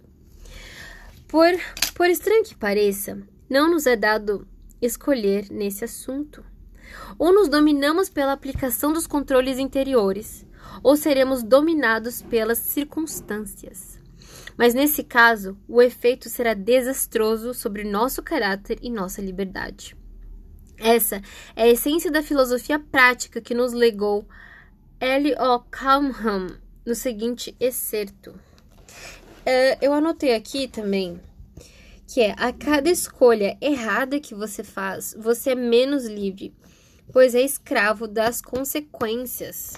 Por, 1.27 1.51
por 1.93 2.09
estranho 2.09 2.43
que 2.43 2.55
pareça, 2.55 3.21
não 3.49 3.69
nos 3.69 3.85
é 3.85 3.95
dado 3.95 4.47
escolher 4.81 5.47
nesse 5.51 5.83
assunto. 5.83 6.43
Ou 7.19 7.33
nos 7.33 7.49
dominamos 7.49 8.09
pela 8.09 8.31
aplicação 8.31 8.93
dos 8.93 9.05
controles 9.05 9.59
interiores, 9.59 10.45
ou 10.81 10.95
seremos 10.95 11.43
dominados 11.43 12.21
pelas 12.21 12.57
circunstâncias. 12.59 13.99
Mas 14.57 14.73
nesse 14.73 15.03
caso, 15.03 15.57
o 15.67 15.81
efeito 15.81 16.29
será 16.29 16.53
desastroso 16.53 17.53
sobre 17.53 17.83
nosso 17.83 18.23
caráter 18.23 18.79
e 18.81 18.89
nossa 18.89 19.21
liberdade. 19.21 19.95
Essa 20.77 21.21
é 21.55 21.63
a 21.63 21.67
essência 21.67 22.09
da 22.09 22.23
filosofia 22.23 22.79
prática 22.79 23.41
que 23.41 23.53
nos 23.53 23.73
legou 23.73 24.27
L. 24.99 25.33
O. 25.35 25.59
Calmham 25.59 26.47
no 26.85 26.95
seguinte 26.95 27.55
excerto. 27.59 28.31
Uh, 28.31 29.77
eu 29.81 29.93
anotei 29.93 30.35
aqui 30.35 30.67
também 30.67 31.19
que 32.11 32.21
é 32.21 32.33
a 32.37 32.51
cada 32.51 32.89
escolha 32.89 33.55
errada 33.61 34.19
que 34.19 34.33
você 34.33 34.63
faz, 34.63 35.15
você 35.17 35.51
é 35.51 35.55
menos 35.55 36.05
livre, 36.05 36.55
pois 37.13 37.35
é 37.35 37.41
escravo 37.41 38.07
das 38.07 38.41
consequências. 38.41 39.73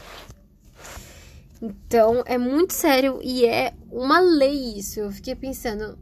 Então, 1.61 2.23
é 2.25 2.37
muito 2.37 2.73
sério 2.73 3.19
e 3.21 3.45
é 3.45 3.73
uma 3.91 4.21
lei 4.21 4.77
isso. 4.77 5.01
Eu 5.01 5.11
fiquei 5.11 5.35
pensando, 5.35 5.99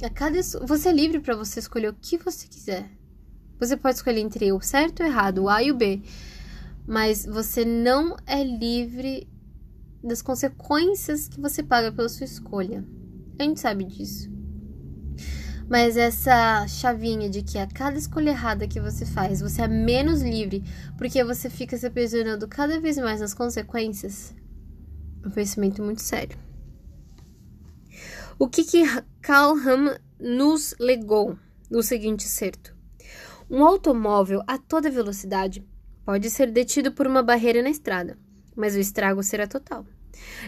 a 0.00 0.08
cada 0.08 0.40
você 0.64 0.88
é 0.88 0.92
livre 0.92 1.18
para 1.18 1.34
você 1.34 1.58
escolher 1.58 1.88
o 1.88 1.96
que 2.00 2.16
você 2.16 2.46
quiser. 2.46 2.88
Você 3.58 3.76
pode 3.76 3.96
escolher 3.96 4.20
entre 4.20 4.52
o 4.52 4.60
certo 4.60 5.00
e 5.00 5.02
o 5.02 5.06
errado, 5.06 5.42
o 5.42 5.48
A 5.48 5.64
e 5.64 5.72
o 5.72 5.76
B, 5.76 6.00
mas 6.86 7.26
você 7.26 7.64
não 7.64 8.16
é 8.24 8.42
livre 8.44 9.28
das 10.02 10.22
consequências 10.22 11.28
que 11.28 11.40
você 11.40 11.62
paga 11.62 11.92
pela 11.92 12.08
sua 12.08 12.24
escolha. 12.24 12.84
A 13.38 13.42
gente 13.42 13.60
sabe 13.60 13.84
disso. 13.84 14.30
Mas 15.68 15.96
essa 15.96 16.66
chavinha 16.68 17.30
de 17.30 17.42
que 17.42 17.56
a 17.56 17.66
cada 17.66 17.96
escolha 17.96 18.30
errada 18.30 18.68
que 18.68 18.80
você 18.80 19.06
faz, 19.06 19.40
você 19.40 19.62
é 19.62 19.68
menos 19.68 20.20
livre 20.20 20.62
porque 20.98 21.24
você 21.24 21.48
fica 21.48 21.76
se 21.76 21.86
aprisionando 21.86 22.46
cada 22.46 22.78
vez 22.80 22.98
mais 22.98 23.20
nas 23.20 23.32
consequências, 23.32 24.34
é 25.22 25.28
um 25.28 25.30
pensamento 25.30 25.82
muito 25.82 26.02
sério. 26.02 26.36
O 28.38 28.48
que 28.48 28.64
que 28.64 28.82
Calham 29.20 29.96
nos 30.18 30.74
legou 30.78 31.38
no 31.70 31.82
seguinte 31.82 32.24
certo? 32.24 32.76
Um 33.48 33.64
automóvel 33.64 34.42
a 34.46 34.58
toda 34.58 34.90
velocidade 34.90 35.66
pode 36.04 36.28
ser 36.28 36.50
detido 36.50 36.92
por 36.92 37.06
uma 37.06 37.22
barreira 37.22 37.62
na 37.62 37.70
estrada, 37.70 38.18
mas 38.56 38.74
o 38.74 38.78
estrago 38.78 39.22
será 39.22 39.46
total. 39.46 39.86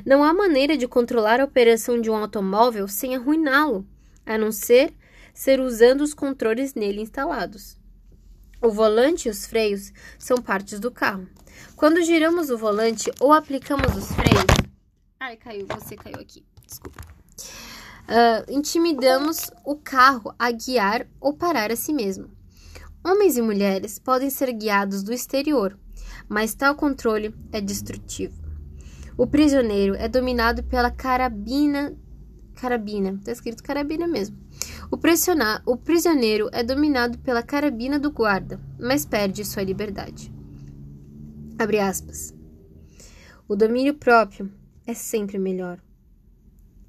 Não 0.04 0.22
há 0.22 0.32
maneira 0.32 0.76
de 0.76 0.86
controlar 0.86 1.40
a 1.40 1.44
operação 1.44 2.00
de 2.00 2.10
um 2.10 2.16
automóvel 2.16 2.86
sem 2.86 3.14
arruiná-lo, 3.14 3.86
a 4.24 4.38
não 4.38 4.52
ser 4.52 4.92
ser 5.32 5.60
usando 5.60 6.02
os 6.02 6.14
controles 6.14 6.74
nele 6.74 7.00
instalados. 7.00 7.76
O 8.62 8.70
volante 8.70 9.28
e 9.28 9.30
os 9.30 9.46
freios 9.46 9.92
são 10.18 10.38
partes 10.38 10.78
do 10.78 10.90
carro. 10.90 11.28
Quando 11.76 12.02
giramos 12.02 12.50
o 12.50 12.56
volante 12.56 13.10
ou 13.20 13.32
aplicamos 13.32 13.94
os 13.96 14.12
freios. 14.12 14.44
Ai, 15.20 15.36
caiu, 15.36 15.66
você 15.66 15.96
caiu 15.96 16.20
aqui, 16.20 16.44
desculpa. 16.66 17.00
Uh, 18.04 18.50
intimidamos 18.50 19.50
o 19.64 19.76
carro 19.76 20.34
a 20.38 20.50
guiar 20.50 21.06
ou 21.20 21.34
parar 21.34 21.72
a 21.72 21.76
si 21.76 21.92
mesmo. 21.92 22.30
Homens 23.06 23.36
e 23.36 23.42
mulheres 23.42 23.98
podem 23.98 24.30
ser 24.30 24.50
guiados 24.50 25.02
do 25.02 25.12
exterior, 25.12 25.78
mas 26.26 26.54
tal 26.54 26.74
controle 26.74 27.34
é 27.52 27.60
destrutivo. 27.60 28.42
O 29.14 29.26
prisioneiro 29.26 29.94
é 29.94 30.08
dominado 30.08 30.62
pela 30.62 30.90
carabina. 30.90 31.94
Carabina, 32.54 33.20
tá 33.22 33.30
escrito 33.30 33.62
carabina 33.62 34.08
mesmo. 34.08 34.38
O, 34.90 34.96
o 35.70 35.76
prisioneiro 35.76 36.48
é 36.50 36.62
dominado 36.62 37.18
pela 37.18 37.42
carabina 37.42 37.98
do 37.98 38.10
guarda, 38.10 38.58
mas 38.80 39.04
perde 39.04 39.44
sua 39.44 39.62
liberdade. 39.62 40.32
Abre 41.58 41.80
aspas. 41.80 42.34
O 43.46 43.54
domínio 43.54 43.92
próprio 43.94 44.50
é 44.86 44.94
sempre 44.94 45.38
melhor. 45.38 45.78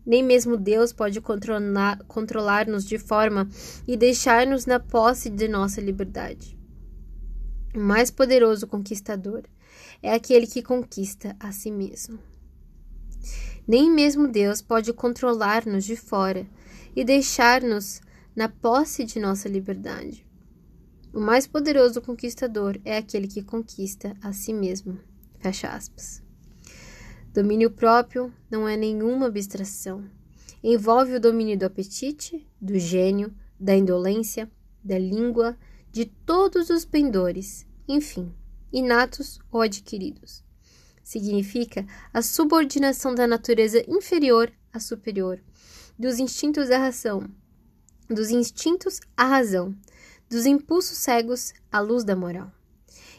Nem 0.05 0.23
mesmo 0.23 0.55
Deus 0.55 0.93
pode 0.93 1.19
controlar-nos 1.19 2.85
de 2.85 2.99
forma 2.99 3.49
e 3.87 3.97
deixar-nos 3.97 4.65
na 4.65 4.79
posse 4.79 5.29
de 5.29 5.47
nossa 5.47 5.81
liberdade. 5.81 6.57
O 7.75 7.79
mais 7.79 8.11
poderoso 8.11 8.67
conquistador 8.67 9.43
é 10.01 10.13
aquele 10.13 10.47
que 10.47 10.61
conquista 10.61 11.35
a 11.39 11.51
si 11.51 11.71
mesmo. 11.71 12.19
Nem 13.67 13.91
mesmo 13.91 14.27
Deus 14.27 14.61
pode 14.61 14.93
controlar-nos 14.93 15.83
de 15.83 15.95
fora 15.95 16.47
e 16.95 17.03
deixar-nos 17.03 17.99
na 18.35 18.47
posse 18.47 19.03
de 19.03 19.19
nossa 19.19 19.49
liberdade. 19.49 20.25
O 21.13 21.19
mais 21.19 21.47
poderoso 21.47 22.01
conquistador 22.01 22.79
é 22.83 22.97
aquele 22.97 23.27
que 23.27 23.41
conquista 23.41 24.15
a 24.21 24.33
si 24.33 24.53
mesmo. 24.53 24.99
Fecha 25.39 25.69
aspas. 25.69 26.24
Domínio 27.35 27.69
próprio 27.69 28.33
não 28.49 28.65
é 28.65 28.77
nenhuma 28.77 29.25
abstração. 29.25 30.09
Envolve 30.63 31.15
o 31.15 31.19
domínio 31.19 31.59
do 31.59 31.65
apetite, 31.65 32.47
do 32.61 32.79
gênio, 32.79 33.35
da 33.59 33.75
indolência, 33.75 34.49
da 34.81 34.97
língua, 34.97 35.57
de 35.91 36.05
todos 36.05 36.69
os 36.69 36.85
pendores, 36.85 37.67
enfim, 37.89 38.33
inatos 38.71 39.37
ou 39.51 39.59
adquiridos. 39.59 40.45
significa 41.03 41.85
a 42.13 42.21
subordinação 42.21 43.13
da 43.13 43.27
natureza 43.27 43.83
inferior 43.85 44.49
à 44.71 44.79
superior, 44.79 45.43
dos 45.99 46.19
instintos 46.19 46.71
à 46.71 46.77
razão, 46.77 47.29
dos 48.09 48.29
instintos 48.29 49.01
à 49.17 49.25
razão, 49.25 49.75
dos 50.29 50.45
impulsos 50.45 50.97
cegos 50.97 51.53
à 51.69 51.81
luz 51.81 52.05
da 52.05 52.15
moral. 52.15 52.49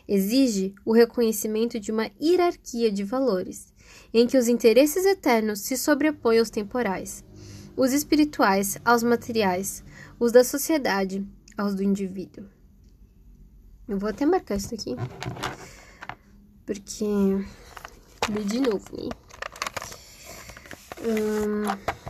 Exige 0.09 0.75
o 0.87 0.93
reconhecimento 0.95 1.79
de 1.79 1.93
uma 1.93 2.11
hierarquia 2.19 2.91
de 2.91 3.05
valores, 3.05 3.76
em 4.13 4.27
que 4.27 4.39
os 4.39 4.49
interesses 4.49 5.05
eternos 5.05 5.61
se 5.61 5.77
sobrepõem 5.77 6.39
aos 6.39 6.51
temporais, 6.51 7.25
os 7.77 7.93
espirituais 7.93 8.79
aos 8.85 9.03
materiais, 9.03 9.85
os 10.19 10.33
da 10.33 10.43
sociedade 10.43 11.27
aos 11.57 11.75
do 11.75 11.83
indivíduo. 11.83 12.45
Eu 13.89 13.99
vou 13.99 14.09
até 14.09 14.27
marcar 14.27 14.57
isso 14.57 14.75
aqui, 14.75 14.97
porque 16.65 17.05
li 17.05 18.45
de 18.45 18.61
novo, 18.61 18.85
né? 18.93 19.09
Hum... 21.03 22.07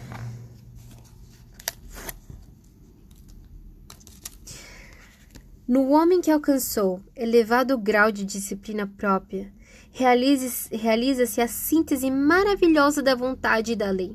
No 5.68 5.88
homem 5.88 6.20
que 6.20 6.30
alcançou 6.30 7.02
elevado 7.16 7.76
grau 7.76 8.12
de 8.12 8.24
disciplina 8.24 8.86
própria, 8.86 9.52
realiza-se 9.98 11.40
a 11.40 11.48
síntese 11.48 12.10
maravilhosa 12.10 13.02
da 13.02 13.14
vontade 13.14 13.72
e 13.72 13.76
da 13.76 13.90
lei. 13.90 14.14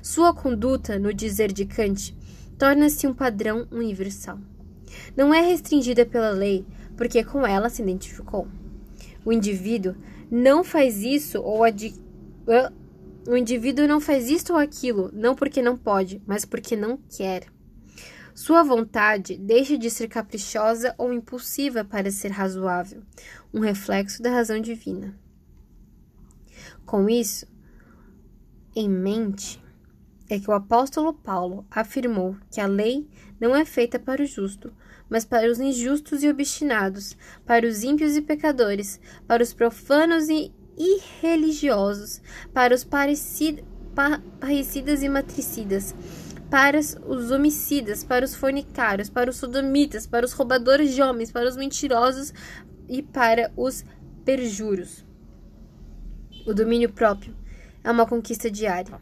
Sua 0.00 0.32
conduta, 0.32 0.98
no 0.98 1.12
dizer 1.12 1.52
de 1.52 1.66
Kant, 1.66 2.16
torna-se 2.56 3.06
um 3.06 3.12
padrão 3.12 3.66
universal. 3.72 4.38
Não 5.16 5.34
é 5.34 5.40
restringida 5.40 6.06
pela 6.06 6.30
lei, 6.30 6.64
porque 6.96 7.24
com 7.24 7.46
ela 7.46 7.68
se 7.68 7.82
identificou. 7.82 8.46
O 9.24 9.32
indivíduo 9.32 9.94
não 10.30 10.62
faz 10.62 11.02
isso 11.02 11.40
ou 11.40 11.62
o 13.26 13.36
indivíduo 13.36 13.86
não 13.86 14.00
faz 14.00 14.30
isto 14.30 14.52
ou 14.52 14.58
aquilo, 14.58 15.10
não 15.12 15.34
porque 15.34 15.60
não 15.60 15.76
pode, 15.76 16.22
mas 16.26 16.44
porque 16.44 16.76
não 16.76 16.96
quer. 16.96 17.46
Sua 18.38 18.62
vontade 18.62 19.36
deixa 19.36 19.76
de 19.76 19.90
ser 19.90 20.06
caprichosa 20.06 20.94
ou 20.96 21.12
impulsiva 21.12 21.84
para 21.84 22.08
ser 22.08 22.30
razoável, 22.30 23.02
um 23.52 23.58
reflexo 23.58 24.22
da 24.22 24.30
razão 24.30 24.60
divina. 24.60 25.12
Com 26.86 27.10
isso 27.10 27.48
em 28.76 28.88
mente, 28.88 29.60
é 30.30 30.38
que 30.38 30.48
o 30.48 30.54
apóstolo 30.54 31.12
Paulo 31.12 31.66
afirmou 31.68 32.36
que 32.48 32.60
a 32.60 32.66
lei 32.68 33.10
não 33.40 33.56
é 33.56 33.64
feita 33.64 33.98
para 33.98 34.22
o 34.22 34.26
justo, 34.26 34.72
mas 35.10 35.24
para 35.24 35.50
os 35.50 35.58
injustos 35.58 36.22
e 36.22 36.28
obstinados, 36.28 37.16
para 37.44 37.66
os 37.66 37.82
ímpios 37.82 38.14
e 38.14 38.22
pecadores, 38.22 39.00
para 39.26 39.42
os 39.42 39.52
profanos 39.52 40.28
e 40.28 40.54
irreligiosos, 40.76 42.22
para 42.54 42.72
os 42.72 42.84
parecidas 42.84 43.64
e 45.02 45.08
matricidas, 45.08 45.92
para 46.50 46.78
os 46.78 47.30
homicidas, 47.30 48.02
para 48.02 48.24
os 48.24 48.34
fornicários, 48.34 49.10
para 49.10 49.30
os 49.30 49.36
sodomitas, 49.36 50.06
para 50.06 50.24
os 50.24 50.32
roubadores 50.32 50.94
de 50.94 51.02
homens, 51.02 51.30
para 51.30 51.48
os 51.48 51.56
mentirosos 51.56 52.32
e 52.88 53.02
para 53.02 53.52
os 53.56 53.84
perjuros. 54.24 55.04
O 56.46 56.54
domínio 56.54 56.90
próprio 56.90 57.36
é 57.84 57.90
uma 57.90 58.06
conquista 58.06 58.50
diária, 58.50 59.00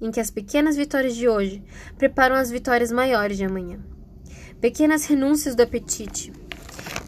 em 0.00 0.12
que 0.12 0.20
as 0.20 0.30
pequenas 0.30 0.76
vitórias 0.76 1.16
de 1.16 1.28
hoje 1.28 1.62
preparam 1.98 2.36
as 2.36 2.50
vitórias 2.50 2.92
maiores 2.92 3.36
de 3.36 3.44
amanhã. 3.44 3.80
Pequenas 4.60 5.04
renúncias 5.06 5.54
do 5.54 5.62
apetite, 5.62 6.32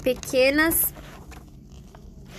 pequenas 0.03 0.93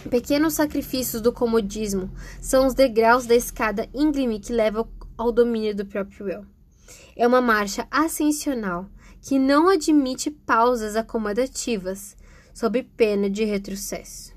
pequenos 0.09 0.53
sacrifícios 0.53 1.21
do 1.21 1.31
comodismo 1.31 2.09
são 2.41 2.65
os 2.65 2.73
degraus 2.73 3.25
da 3.25 3.35
escada 3.35 3.87
íngreme 3.93 4.39
que 4.39 4.53
leva 4.53 4.87
ao 5.17 5.31
domínio 5.31 5.75
do 5.75 5.85
próprio 5.85 6.29
eu 6.29 6.58
é 7.19 7.27
uma 7.27 7.41
marcha 7.41 7.85
ascensional 7.91 8.89
que 9.21 9.37
não 9.37 9.67
admite 9.67 10.31
pausas 10.31 10.95
acomodativas, 10.95 12.15
sob 12.53 12.81
pena 12.95 13.29
de 13.29 13.43
retrocesso. 13.43 14.33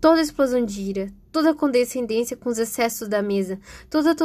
Toda 0.00 0.20
explosão 0.20 0.64
de 0.64 0.82
ira, 0.82 1.12
toda 1.30 1.54
condescendência 1.54 2.36
com 2.36 2.48
os 2.48 2.58
excessos 2.58 3.06
da 3.06 3.22
mesa, 3.22 3.60
toda 3.88 4.16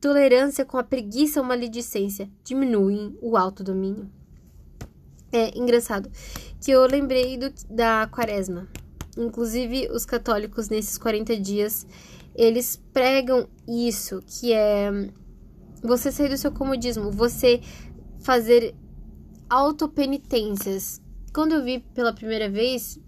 tolerância 0.00 0.64
com 0.64 0.78
a 0.78 0.82
preguiça 0.82 1.38
ou 1.38 1.46
maledicência 1.46 2.30
diminuem 2.42 3.14
o 3.20 3.36
autodomínio. 3.36 4.10
É 5.30 5.56
engraçado 5.58 6.10
que 6.62 6.70
eu 6.70 6.86
lembrei 6.86 7.36
do, 7.36 7.52
da 7.68 8.08
quaresma. 8.10 8.66
Inclusive, 9.18 9.90
os 9.92 10.06
católicos, 10.06 10.70
nesses 10.70 10.96
40 10.96 11.38
dias, 11.38 11.86
eles 12.34 12.80
pregam 12.90 13.46
isso, 13.66 14.22
que 14.26 14.54
é 14.54 15.10
você 15.82 16.10
sair 16.10 16.28
do 16.28 16.36
seu 16.36 16.52
comodismo, 16.52 17.10
você 17.10 17.60
fazer 18.20 18.74
autopenitências. 19.48 21.00
Quando 21.32 21.52
eu 21.52 21.64
vi 21.64 21.80
pela 21.94 22.12
primeira 22.12 22.48
vez, 22.50 22.98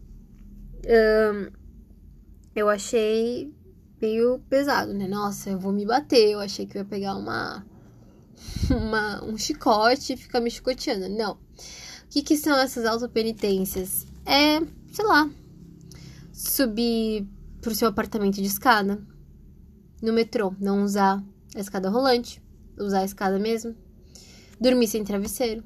eu 2.54 2.68
achei 2.68 3.52
meio 4.00 4.38
pesado, 4.48 4.94
né? 4.94 5.06
Nossa, 5.06 5.50
eu 5.50 5.59
vou 5.59 5.72
me 5.72 5.85
bater. 5.85 6.30
Eu 6.30 6.40
achei 6.40 6.66
que 6.66 6.76
eu 6.76 6.83
ia 6.83 6.88
pegar 6.88 7.14
uma, 7.16 7.64
uma 8.70 9.24
um 9.24 9.37
chicote 9.37 10.14
e 10.14 10.16
ficar 10.16 10.40
me 10.40 10.50
chicoteando. 10.50 11.09
Não. 11.09 11.33
O 11.33 11.38
que, 12.11 12.22
que 12.22 12.37
são 12.37 12.56
essas 12.59 12.85
autopenitências? 12.87 14.06
É, 14.26 14.61
sei 14.92 15.04
lá, 15.04 15.30
subir 16.33 17.26
pro 17.61 17.74
seu 17.74 17.88
apartamento 17.88 18.37
de 18.37 18.46
escada 18.46 19.00
no 20.02 20.12
metrô, 20.12 20.54
não 20.59 20.83
usar 20.83 21.22
a 21.54 21.61
escada 21.61 21.90
rolante, 21.90 22.42
usar 22.81 23.01
a 23.01 23.05
escada 23.05 23.38
mesmo. 23.38 23.75
Dormir 24.61 24.88
sem 24.88 25.05
travesseiro. 25.05 25.64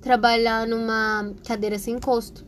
Trabalhar 0.00 0.66
numa 0.66 1.34
cadeira 1.44 1.78
sem 1.78 1.94
encosto. 1.94 2.46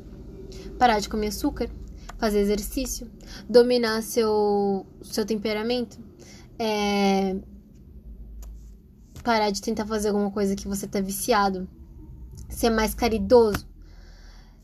Parar 0.79 1.01
de 1.01 1.09
comer 1.09 1.29
açúcar. 1.29 1.69
Fazer 2.17 2.41
exercício. 2.41 3.11
Dominar 3.49 4.03
seu, 4.03 4.87
seu 5.03 5.25
temperamento. 5.25 5.99
É, 6.59 7.37
parar 9.25 9.51
de 9.51 9.61
tentar 9.61 9.87
fazer 9.87 10.09
alguma 10.09 10.31
coisa 10.31 10.55
que 10.55 10.69
você 10.69 10.87
tá 10.87 11.01
viciado. 11.01 11.69
Ser 12.49 12.71
mais 12.71 12.95
caridoso. 12.95 13.67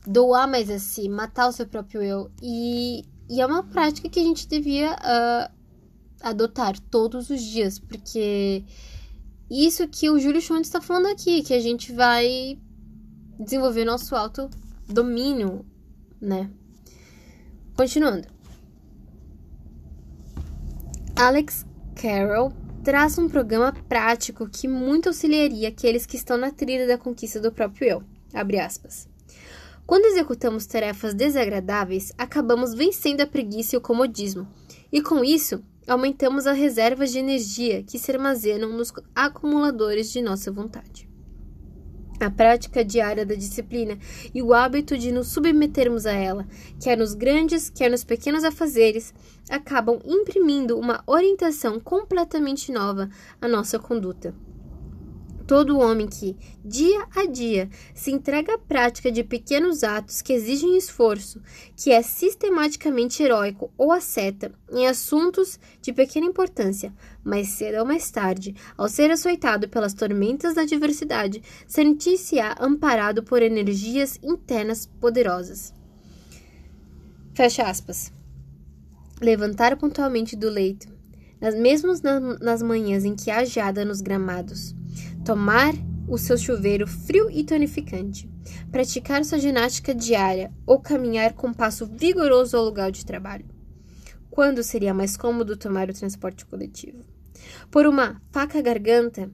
Doar 0.06 0.48
mais 0.48 0.70
a 0.70 0.78
si. 0.78 1.08
Matar 1.08 1.48
o 1.48 1.52
seu 1.52 1.66
próprio 1.66 2.02
eu. 2.02 2.30
E, 2.40 3.04
e 3.28 3.40
é 3.40 3.46
uma 3.46 3.64
prática 3.64 4.08
que 4.08 4.20
a 4.20 4.24
gente 4.24 4.46
devia 4.46 4.92
uh, 4.92 5.52
adotar 6.20 6.78
todos 6.78 7.30
os 7.30 7.42
dias. 7.42 7.78
Porque 7.78 8.64
isso 9.54 9.86
que 9.86 10.10
o 10.10 10.18
Júlio 10.18 10.40
Schultz 10.40 10.66
está 10.66 10.80
falando 10.80 11.06
aqui, 11.06 11.42
que 11.42 11.54
a 11.54 11.60
gente 11.60 11.92
vai 11.92 12.58
desenvolver 13.38 13.84
nosso 13.84 14.16
autodomínio, 14.16 15.64
né? 16.20 16.50
Continuando. 17.76 18.26
Alex 21.16 21.64
Carroll 21.94 22.52
traz 22.82 23.16
um 23.18 23.28
programa 23.28 23.72
prático 23.88 24.48
que 24.48 24.66
muito 24.66 25.08
auxiliaria 25.08 25.68
aqueles 25.68 26.04
que 26.04 26.16
estão 26.16 26.36
na 26.36 26.50
trilha 26.50 26.86
da 26.86 26.98
conquista 26.98 27.40
do 27.40 27.52
próprio 27.52 27.88
eu. 27.88 28.02
Abre 28.32 28.58
aspas. 28.58 29.08
Quando 29.86 30.06
executamos 30.06 30.66
tarefas 30.66 31.14
desagradáveis, 31.14 32.12
acabamos 32.16 32.74
vencendo 32.74 33.20
a 33.20 33.26
preguiça 33.26 33.76
e 33.76 33.78
o 33.78 33.82
comodismo, 33.82 34.48
e 34.90 35.02
com 35.02 35.22
isso 35.22 35.62
aumentamos 35.86 36.46
as 36.46 36.56
reservas 36.56 37.12
de 37.12 37.18
energia 37.18 37.82
que 37.82 37.98
se 37.98 38.10
armazenam 38.10 38.70
nos 38.70 38.92
acumuladores 39.14 40.10
de 40.10 40.22
nossa 40.22 40.50
vontade. 40.50 41.08
A 42.20 42.30
prática 42.30 42.84
diária 42.84 43.26
da 43.26 43.34
disciplina 43.34 43.98
e 44.32 44.40
o 44.40 44.54
hábito 44.54 44.96
de 44.96 45.10
nos 45.10 45.28
submetermos 45.28 46.06
a 46.06 46.12
ela, 46.12 46.46
quer 46.80 46.96
nos 46.96 47.12
grandes, 47.12 47.68
quer 47.68 47.90
nos 47.90 48.04
pequenos 48.04 48.44
afazeres, 48.44 49.12
acabam 49.50 49.98
imprimindo 50.04 50.78
uma 50.78 51.02
orientação 51.06 51.80
completamente 51.80 52.70
nova 52.70 53.10
à 53.40 53.48
nossa 53.48 53.78
conduta. 53.78 54.34
Todo 55.46 55.78
homem 55.78 56.06
que, 56.06 56.34
dia 56.64 57.06
a 57.14 57.26
dia, 57.26 57.68
se 57.94 58.10
entrega 58.10 58.54
à 58.54 58.58
prática 58.58 59.12
de 59.12 59.22
pequenos 59.22 59.84
atos 59.84 60.22
que 60.22 60.32
exigem 60.32 60.74
esforço, 60.74 61.38
que 61.76 61.92
é 61.92 62.00
sistematicamente 62.00 63.22
heróico 63.22 63.70
ou 63.76 63.92
asceta 63.92 64.52
em 64.72 64.86
assuntos 64.86 65.58
de 65.82 65.92
pequena 65.92 66.26
importância, 66.26 66.94
mais 67.22 67.48
cedo 67.48 67.80
ou 67.80 67.84
mais 67.84 68.10
tarde, 68.10 68.54
ao 68.74 68.88
ser 68.88 69.10
açoitado 69.10 69.68
pelas 69.68 69.92
tormentas 69.92 70.54
da 70.54 70.62
adversidade, 70.62 71.42
sentir-se-á 71.66 72.56
amparado 72.58 73.22
por 73.22 73.42
energias 73.42 74.18
internas 74.22 74.86
poderosas. 74.98 75.74
Fecha 77.34 77.64
aspas. 77.64 78.10
Levantar 79.20 79.76
pontualmente 79.76 80.36
do 80.36 80.48
leito, 80.48 80.88
mesmo 81.60 81.92
nas 82.40 82.62
manhãs 82.62 83.04
em 83.04 83.14
que 83.14 83.30
há 83.30 83.44
geada 83.44 83.84
nos 83.84 84.00
gramados 84.00 84.74
tomar 85.24 85.72
o 86.06 86.18
seu 86.18 86.36
chuveiro 86.36 86.86
frio 86.86 87.30
e 87.30 87.42
tonificante, 87.42 88.28
praticar 88.70 89.24
sua 89.24 89.38
ginástica 89.38 89.94
diária 89.94 90.52
ou 90.66 90.78
caminhar 90.78 91.32
com 91.32 91.52
passo 91.52 91.86
vigoroso 91.86 92.56
ao 92.56 92.64
lugar 92.64 92.90
de 92.92 93.06
trabalho. 93.06 93.46
quando 94.30 94.64
seria 94.64 94.92
mais 94.92 95.16
cômodo 95.16 95.56
tomar 95.56 95.88
o 95.88 95.94
transporte 95.94 96.44
coletivo. 96.44 97.04
Por 97.70 97.86
uma 97.86 98.20
faca 98.32 98.60
garganta, 98.60 99.30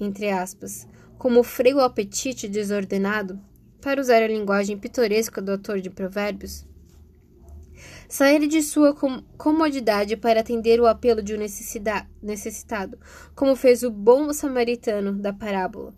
entre 0.00 0.30
aspas, 0.30 0.84
como 1.16 1.44
freio 1.44 1.78
ao 1.78 1.86
apetite 1.86 2.48
desordenado, 2.48 3.38
para 3.80 4.00
usar 4.00 4.20
a 4.20 4.26
linguagem 4.26 4.76
pitoresca 4.76 5.40
do 5.40 5.52
autor 5.52 5.80
de 5.80 5.90
Provérbios, 5.90 6.66
sair 8.12 8.46
de 8.46 8.62
sua 8.62 8.92
com 8.92 9.22
comodidade 9.38 10.18
para 10.18 10.40
atender 10.40 10.78
o 10.78 10.86
apelo 10.86 11.22
de 11.22 11.34
um 11.34 11.38
necessitado, 11.38 12.98
como 13.34 13.56
fez 13.56 13.82
o 13.82 13.90
bom 13.90 14.30
samaritano 14.34 15.14
da 15.14 15.32
parábola. 15.32 15.94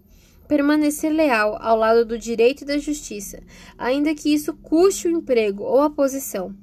Permanecer 0.46 1.12
leal 1.12 1.58
ao 1.60 1.76
lado 1.76 2.04
do 2.04 2.16
direito 2.16 2.62
e 2.62 2.66
da 2.66 2.78
justiça, 2.78 3.42
ainda 3.76 4.14
que 4.14 4.32
isso 4.32 4.54
custe 4.54 5.08
o 5.08 5.10
emprego 5.10 5.64
ou 5.64 5.82
a 5.82 5.90
posição. 5.90 6.54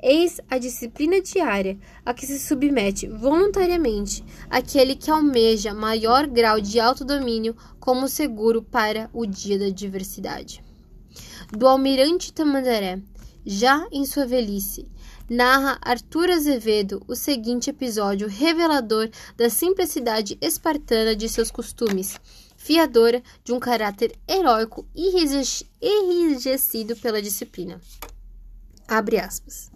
Eis 0.00 0.40
a 0.48 0.58
disciplina 0.58 1.20
diária 1.20 1.76
a 2.06 2.14
que 2.14 2.24
se 2.24 2.38
submete 2.38 3.08
voluntariamente 3.08 4.24
aquele 4.48 4.94
que 4.94 5.10
almeja 5.10 5.74
maior 5.74 6.24
grau 6.28 6.60
de 6.60 6.78
autodomínio 6.78 7.56
como 7.80 8.06
seguro 8.06 8.62
para 8.62 9.10
o 9.12 9.26
dia 9.26 9.58
da 9.58 9.70
diversidade. 9.70 10.62
Do 11.50 11.66
almirante 11.66 12.32
Tamandaré, 12.32 13.02
já 13.44 13.86
em 13.90 14.04
sua 14.04 14.26
velhice, 14.26 14.86
narra 15.30 15.78
Arthur 15.80 16.28
Azevedo 16.28 17.04
o 17.06 17.14
seguinte 17.14 17.70
episódio 17.70 18.26
revelador 18.26 19.08
da 19.36 19.48
simplicidade 19.48 20.36
espartana 20.40 21.14
de 21.14 21.28
seus 21.28 21.52
costumes, 21.52 22.16
fiadora 22.56 23.22
de 23.44 23.52
um 23.52 23.60
caráter 23.60 24.18
heróico 24.26 24.84
enrijecido 25.80 26.96
pela 26.96 27.22
disciplina. 27.22 27.80
Abre 28.88 29.20
aspas. 29.20 29.70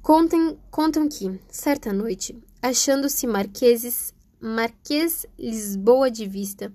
Contem, 0.00 0.58
contam 0.70 1.06
que, 1.10 1.38
certa 1.50 1.92
noite, 1.92 2.34
achando-se 2.62 3.26
marqueses, 3.26 4.14
Marquês 4.40 5.26
Lisboa 5.38 6.10
de 6.10 6.26
Vista, 6.26 6.72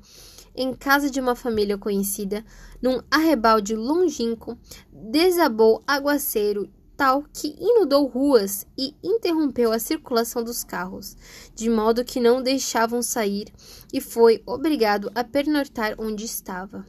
em 0.56 0.74
casa 0.76 1.10
de 1.10 1.20
uma 1.20 1.36
família 1.36 1.78
conhecida, 1.78 2.46
num 2.82 3.02
arrebalde 3.10 3.76
longínquo, 3.76 4.58
desabou 4.92 5.84
aguaceiro 5.88 6.70
tal 7.00 7.24
que 7.32 7.56
inundou 7.58 8.06
ruas 8.08 8.68
e 8.78 8.94
interrompeu 9.02 9.72
a 9.72 9.80
circulação 9.80 10.44
dos 10.44 10.66
carros, 10.66 11.16
de 11.56 11.70
modo 11.70 12.04
que 12.04 12.20
não 12.20 12.44
deixavam 12.44 13.02
sair, 13.02 13.48
e 13.94 14.02
foi 14.02 14.44
obrigado 14.46 15.10
a 15.16 15.24
pernoitar 15.24 15.96
onde 15.98 16.26
estava. 16.26 16.86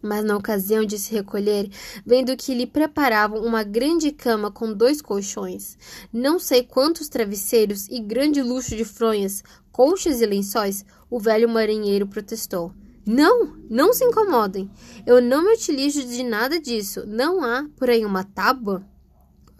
Mas 0.00 0.24
na 0.24 0.36
ocasião 0.36 0.84
de 0.84 0.96
se 0.96 1.12
recolher, 1.12 1.68
vendo 2.06 2.36
que 2.36 2.54
lhe 2.54 2.68
preparavam 2.68 3.44
uma 3.44 3.64
grande 3.64 4.12
cama 4.12 4.48
com 4.48 4.72
dois 4.72 5.02
colchões, 5.02 5.76
não 6.12 6.38
sei 6.38 6.62
quantos 6.62 7.08
travesseiros 7.08 7.88
e 7.88 7.98
grande 7.98 8.40
luxo 8.40 8.76
de 8.76 8.84
fronhas, 8.84 9.42
colchas 9.72 10.20
e 10.20 10.26
lençóis, 10.26 10.84
o 11.10 11.18
velho 11.18 11.48
marinheiro 11.48 12.06
protestou. 12.06 12.72
Não, 13.04 13.56
não 13.68 13.92
se 13.92 14.04
incomodem. 14.04 14.70
Eu 15.04 15.20
não 15.20 15.42
me 15.42 15.54
utilizo 15.54 16.06
de 16.06 16.22
nada 16.22 16.60
disso. 16.60 17.04
Não 17.06 17.42
há 17.42 17.66
por 17.76 17.90
aí 17.90 18.04
uma 18.04 18.22
tábua? 18.22 18.86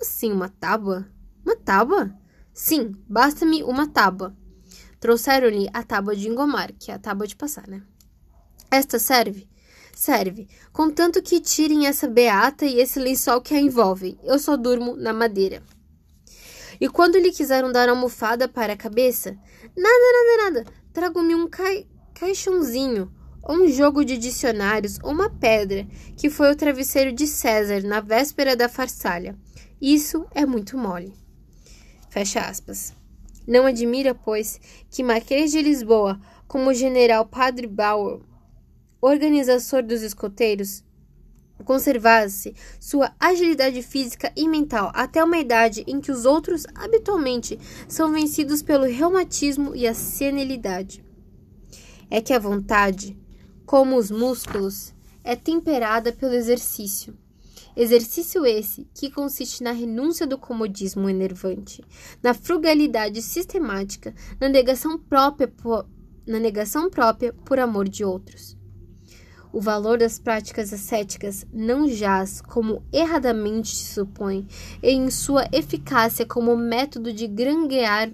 Assim 0.01 0.33
uma 0.33 0.49
tábua? 0.49 1.07
Uma 1.45 1.57
tábua? 1.57 2.15
Sim, 2.53 2.95
basta-me 3.09 3.63
uma 3.63 3.87
tábua. 3.89 4.37
Trouxeram-lhe 4.99 5.69
a 5.73 5.83
tábua 5.83 6.15
de 6.17 6.29
engomar, 6.29 6.73
que 6.79 6.91
é 6.91 6.95
a 6.95 6.99
tábua 6.99 7.27
de 7.27 7.37
passar, 7.37 7.67
né? 7.67 7.83
Esta 8.71 8.99
serve? 8.99 9.49
Serve, 9.95 10.49
contanto 10.73 11.23
que 11.23 11.41
tirem 11.41 11.87
essa 11.87 12.09
beata 12.09 12.65
e 12.65 12.81
esse 12.81 12.99
lençol 12.99 13.41
que 13.41 13.55
a 13.55 13.61
envolvem. 13.61 14.19
Eu 14.23 14.39
só 14.39 14.57
durmo 14.57 14.97
na 14.97 15.13
madeira. 15.13 15.63
E 16.81 16.89
quando 16.89 17.19
lhe 17.19 17.33
quiseram 17.33 17.71
dar 17.71 17.89
almofada 17.89 18.49
para 18.49 18.73
a 18.73 18.77
cabeça, 18.77 19.37
nada, 19.77 20.05
nada, 20.13 20.45
nada. 20.45 20.73
Trago-me 20.93 21.35
um 21.35 21.49
cai 21.49 21.87
caixãozinho, 22.15 23.13
ou 23.43 23.57
um 23.57 23.69
jogo 23.69 24.05
de 24.05 24.17
dicionários, 24.17 24.99
ou 25.03 25.11
uma 25.11 25.29
pedra, 25.31 25.87
que 26.17 26.31
foi 26.31 26.51
o 26.51 26.57
travesseiro 26.57 27.13
de 27.13 27.27
César 27.27 27.83
na 27.83 28.01
véspera 28.01 28.57
da 28.57 28.69
farsalha. 28.69 29.37
Isso 29.81 30.27
é 30.35 30.45
muito 30.45 30.77
mole. 30.77 31.15
Fecha 32.11 32.41
aspas. 32.41 32.95
Não 33.47 33.65
admira, 33.65 34.15
pois, 34.15 34.61
que 34.91 35.03
Marquês 35.03 35.51
de 35.51 35.63
Lisboa, 35.63 36.21
como 36.47 36.69
o 36.69 36.75
general 36.75 37.25
Padre 37.25 37.67
Bauer, 37.67 38.21
organizador 39.01 39.83
dos 39.83 40.03
escoteiros, 40.03 40.85
conservasse 41.65 42.55
sua 42.79 43.15
agilidade 43.19 43.83
física 43.83 44.31
e 44.37 44.47
mental 44.47 44.91
até 44.95 45.25
uma 45.25 45.39
idade 45.39 45.83
em 45.87 46.01
que 46.01 46.13
os 46.13 46.27
outros 46.27 46.67
habitualmente 46.75 47.59
são 47.89 48.13
vencidos 48.13 48.63
pelo 48.63 48.85
reumatismo 48.85 49.75
e 49.75 49.87
a 49.87 49.95
senilidade. 49.95 51.03
É 52.11 52.21
que 52.21 52.35
a 52.35 52.39
vontade, 52.39 53.17
como 53.65 53.97
os 53.97 54.11
músculos, 54.11 54.93
é 55.25 55.35
temperada 55.35 56.13
pelo 56.13 56.35
exercício. 56.35 57.17
Exercício 57.77 58.45
esse 58.45 58.87
que 58.93 59.11
consiste 59.11 59.63
na 59.63 59.71
renúncia 59.71 60.27
do 60.27 60.37
comodismo 60.37 61.09
enervante, 61.09 61.85
na 62.23 62.35
frugalidade 62.35 63.23
sistemática, 63.23 64.15
na 64.41 64.49
negação 64.49 64.99
própria 64.99 65.47
por, 65.47 65.87
na 66.27 66.39
negação 66.39 66.91
própria 66.91 67.33
por 67.33 67.59
amor 67.59 67.89
de 67.89 68.05
outros. 68.05 68.59
O 69.53 69.61
valor 69.61 69.99
das 69.99 70.19
práticas 70.19 70.73
ascéticas 70.73 71.45
não 71.53 71.89
jaz, 71.89 72.41
como 72.41 72.85
erradamente 72.93 73.75
se 73.75 73.95
supõe, 73.95 74.47
em 74.83 75.11
sua 75.11 75.49
eficácia 75.53 76.25
como 76.25 76.57
método 76.57 77.13
de 77.13 77.27
granguear, 77.27 78.13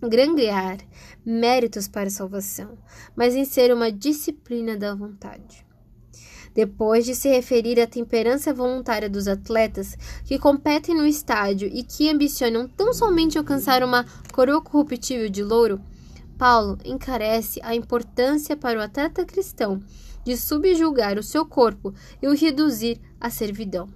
granguear 0.00 0.78
méritos 1.24 1.86
para 1.86 2.10
salvação, 2.10 2.76
mas 3.14 3.36
em 3.36 3.44
ser 3.44 3.72
uma 3.72 3.92
disciplina 3.92 4.76
da 4.76 4.94
vontade 4.94 5.67
depois 6.54 7.04
de 7.04 7.14
se 7.14 7.28
referir 7.28 7.80
à 7.80 7.86
temperança 7.86 8.52
voluntária 8.52 9.08
dos 9.08 9.28
atletas 9.28 9.96
que 10.24 10.38
competem 10.38 10.94
no 10.94 11.06
estádio 11.06 11.68
e 11.72 11.82
que 11.82 12.08
ambicionam 12.08 12.68
tão 12.68 12.92
somente 12.92 13.38
alcançar 13.38 13.82
uma 13.82 14.04
coroa 14.32 14.60
corruptível 14.60 15.28
de 15.28 15.42
louro, 15.42 15.80
Paulo 16.38 16.78
encarece 16.84 17.60
a 17.62 17.74
importância 17.74 18.56
para 18.56 18.78
o 18.78 18.82
atleta 18.82 19.24
cristão 19.24 19.82
de 20.24 20.36
subjugar 20.36 21.18
o 21.18 21.22
seu 21.22 21.44
corpo 21.44 21.92
e 22.22 22.28
o 22.28 22.34
reduzir 22.34 23.00
à 23.20 23.28
servidão. 23.28 23.88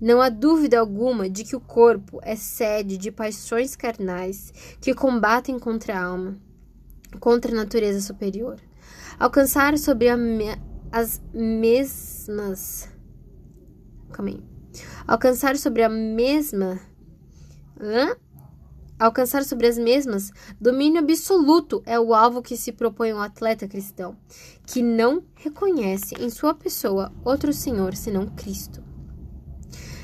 Não 0.00 0.20
há 0.22 0.28
dúvida 0.28 0.78
alguma 0.78 1.28
de 1.28 1.44
que 1.44 1.54
o 1.54 1.60
corpo 1.60 2.20
é 2.22 2.34
sede 2.34 2.96
de 2.96 3.10
paixões 3.10 3.76
carnais 3.76 4.52
que 4.80 4.94
combatem 4.94 5.58
contra 5.58 5.98
a 5.98 6.04
alma, 6.04 6.38
contra 7.18 7.52
a 7.52 7.54
natureza 7.54 8.00
superior. 8.00 8.58
Alcançar 9.18 9.76
sobre 9.76 10.08
a, 10.08 10.16
as 10.92 11.20
mesmas. 11.32 12.88
Calma 14.12 14.30
aí. 14.30 14.42
Alcançar 15.06 15.56
sobre 15.56 15.82
a 15.82 15.88
mesma. 15.88 16.80
Hã? 17.80 18.16
Alcançar 18.98 19.44
sobre 19.44 19.66
as 19.66 19.78
mesmas, 19.78 20.30
domínio 20.60 21.00
absoluto 21.00 21.82
é 21.86 21.98
o 21.98 22.12
alvo 22.12 22.42
que 22.42 22.54
se 22.54 22.70
propõe 22.70 23.14
um 23.14 23.20
atleta 23.20 23.66
cristão, 23.66 24.14
que 24.66 24.82
não 24.82 25.24
reconhece 25.36 26.14
em 26.22 26.28
sua 26.28 26.52
pessoa 26.52 27.10
outro 27.24 27.50
Senhor 27.50 27.96
senão 27.96 28.26
Cristo. 28.26 28.89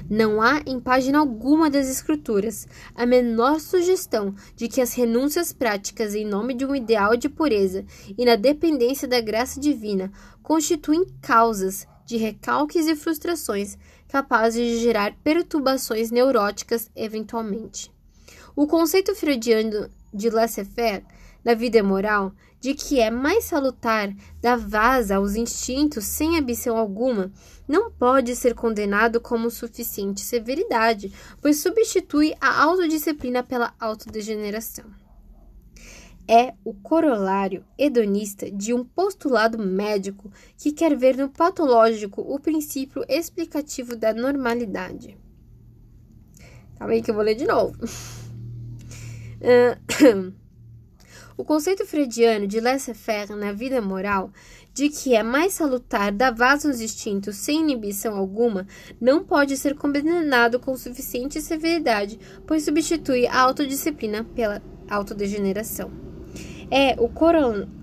Não 0.08 0.40
há 0.40 0.62
em 0.64 0.78
página 0.78 1.18
alguma 1.18 1.68
das 1.68 1.88
Escrituras 1.88 2.66
a 2.94 3.04
menor 3.04 3.58
sugestão 3.58 4.34
de 4.54 4.68
que 4.68 4.80
as 4.80 4.94
renúncias 4.94 5.52
práticas 5.52 6.14
em 6.14 6.24
nome 6.24 6.54
de 6.54 6.64
um 6.64 6.74
ideal 6.74 7.16
de 7.16 7.28
pureza 7.28 7.84
e 8.16 8.24
na 8.24 8.36
dependência 8.36 9.08
da 9.08 9.20
graça 9.20 9.58
divina 9.58 10.12
constituem 10.42 11.04
causas 11.20 11.86
de 12.06 12.16
recalques 12.16 12.86
e 12.86 12.94
frustrações 12.94 13.76
capazes 14.08 14.64
de 14.64 14.78
gerar 14.78 15.16
perturbações 15.24 16.12
neuróticas 16.12 16.88
eventualmente. 16.94 17.92
O 18.54 18.66
conceito 18.66 19.14
freudiano 19.14 19.90
de 20.14 20.30
laissez-faire 20.30 21.04
da 21.44 21.54
vida 21.54 21.82
moral 21.82 22.32
de 22.60 22.74
que 22.74 22.98
é 22.98 23.10
mais 23.10 23.44
salutar 23.44 24.12
dar 24.40 24.56
vaza 24.56 25.16
aos 25.16 25.36
instintos 25.36 26.04
sem 26.04 26.38
ambição 26.38 26.76
alguma, 26.76 27.30
não 27.68 27.90
pode 27.90 28.34
ser 28.36 28.54
condenado 28.54 29.20
como 29.20 29.50
suficiente 29.50 30.20
severidade, 30.20 31.12
pois 31.40 31.58
substitui 31.58 32.34
a 32.40 32.62
autodisciplina 32.62 33.42
pela 33.42 33.74
autodegeneração. 33.78 34.84
É 36.28 36.54
o 36.64 36.74
corolário 36.74 37.64
hedonista 37.78 38.50
de 38.50 38.74
um 38.74 38.84
postulado 38.84 39.58
médico 39.58 40.30
que 40.56 40.72
quer 40.72 40.96
ver 40.96 41.16
no 41.16 41.28
patológico 41.28 42.20
o 42.20 42.40
princípio 42.40 43.04
explicativo 43.08 43.94
da 43.94 44.12
normalidade. 44.12 45.16
Calma 46.76 46.94
aí 46.94 47.02
que 47.02 47.10
eu 47.10 47.14
vou 47.14 47.22
ler 47.22 47.36
de 47.36 47.46
novo. 47.46 47.76
O 51.38 51.44
conceito 51.44 51.84
freudiano 51.84 52.46
de 52.46 52.60
laissez-faire 52.60 53.36
na 53.36 53.52
vida 53.52 53.82
moral, 53.82 54.32
de 54.76 54.88
que 54.90 55.14
é 55.14 55.22
mais 55.22 55.54
salutar 55.54 56.12
dar 56.12 56.34
vazos 56.34 56.72
aos 56.72 56.82
instintos 56.82 57.36
sem 57.36 57.62
inibição 57.62 58.14
alguma, 58.14 58.66
não 59.00 59.24
pode 59.24 59.56
ser 59.56 59.74
condenado 59.74 60.60
com 60.60 60.76
suficiente 60.76 61.40
severidade, 61.40 62.20
pois 62.46 62.66
substitui 62.66 63.26
a 63.26 63.40
autodisciplina 63.40 64.22
pela 64.22 64.60
autodegeneração. 64.86 65.90
É 66.70 66.94
o 67.00 67.08
corolário, 67.08 67.80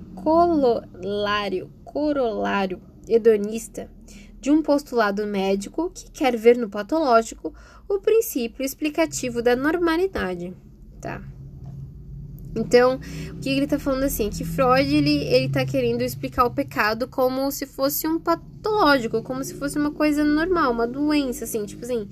corolário 1.84 2.80
hedonista 3.10 3.90
de 4.40 4.52
um 4.52 4.62
postulado 4.62 5.26
médico 5.26 5.90
que 5.90 6.12
quer 6.12 6.38
ver 6.38 6.56
no 6.56 6.70
patológico 6.70 7.56
o 7.90 7.98
princípio 8.02 8.64
explicativo 8.64 9.42
da 9.42 9.56
normalidade, 9.56 10.56
tá? 11.02 11.24
Então, 12.56 13.00
o 13.32 13.40
que 13.40 13.50
ele 13.50 13.66
tá 13.66 13.80
falando 13.80 14.04
assim, 14.04 14.28
é 14.28 14.30
que 14.30 14.46
Freud, 14.46 14.96
ele, 14.96 15.24
ele 15.24 15.50
tá 15.50 15.66
querendo 15.66 16.02
explicar 16.02 16.46
o 16.46 16.52
pecado 16.52 17.08
como 17.08 17.52
se 17.52 17.66
fosse 17.66 18.08
um 18.08 18.20
patológico, 18.20 19.24
como 19.24 19.44
se 19.44 19.56
fosse 19.56 19.78
uma 19.78 19.92
coisa 19.92 20.24
normal, 20.24 20.72
uma 20.72 20.88
doença, 20.88 21.46
assim, 21.46 21.66
tipo 21.66 21.84
assim, 21.84 22.08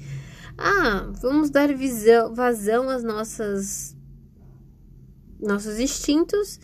ah, 0.58 1.12
vamos 1.22 1.50
dar 1.50 1.74
visão, 1.74 2.34
vazão 2.34 2.90
às 2.90 3.04
nossas 3.04 3.96
nossos 5.40 5.80
instintos, 5.80 6.60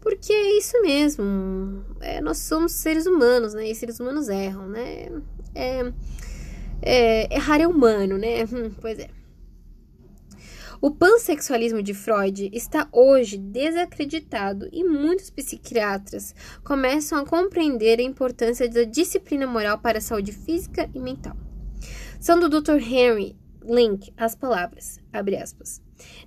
porque 0.00 0.32
é 0.32 0.58
isso 0.58 0.80
mesmo, 0.80 1.84
é, 2.00 2.22
nós 2.22 2.38
somos 2.38 2.72
seres 2.72 3.06
humanos, 3.06 3.52
né, 3.52 3.68
e 3.68 3.74
seres 3.74 4.00
humanos 4.00 4.30
erram, 4.30 4.66
né, 4.66 5.10
é, 5.54 5.92
é 6.80 7.34
errar 7.34 7.60
é 7.60 7.68
humano, 7.68 8.16
né, 8.16 8.44
hum, 8.44 8.70
pois 8.80 8.98
é. 8.98 9.23
O 10.84 10.90
pansexualismo 10.90 11.82
de 11.82 11.94
Freud 11.94 12.50
está 12.52 12.86
hoje 12.92 13.38
desacreditado 13.38 14.68
e 14.70 14.84
muitos 14.84 15.30
psiquiatras 15.30 16.34
começam 16.62 17.16
a 17.16 17.24
compreender 17.24 17.98
a 17.98 18.02
importância 18.02 18.68
da 18.68 18.84
disciplina 18.84 19.46
moral 19.46 19.78
para 19.78 19.96
a 19.96 20.00
saúde 20.02 20.30
física 20.30 20.90
e 20.94 21.00
mental. 21.00 21.34
São 22.20 22.38
do 22.38 22.50
Dr. 22.50 22.76
Henry 22.82 23.34
Link 23.64 24.12
as 24.14 24.34
palavras, 24.34 25.00
aspas. 25.10 25.80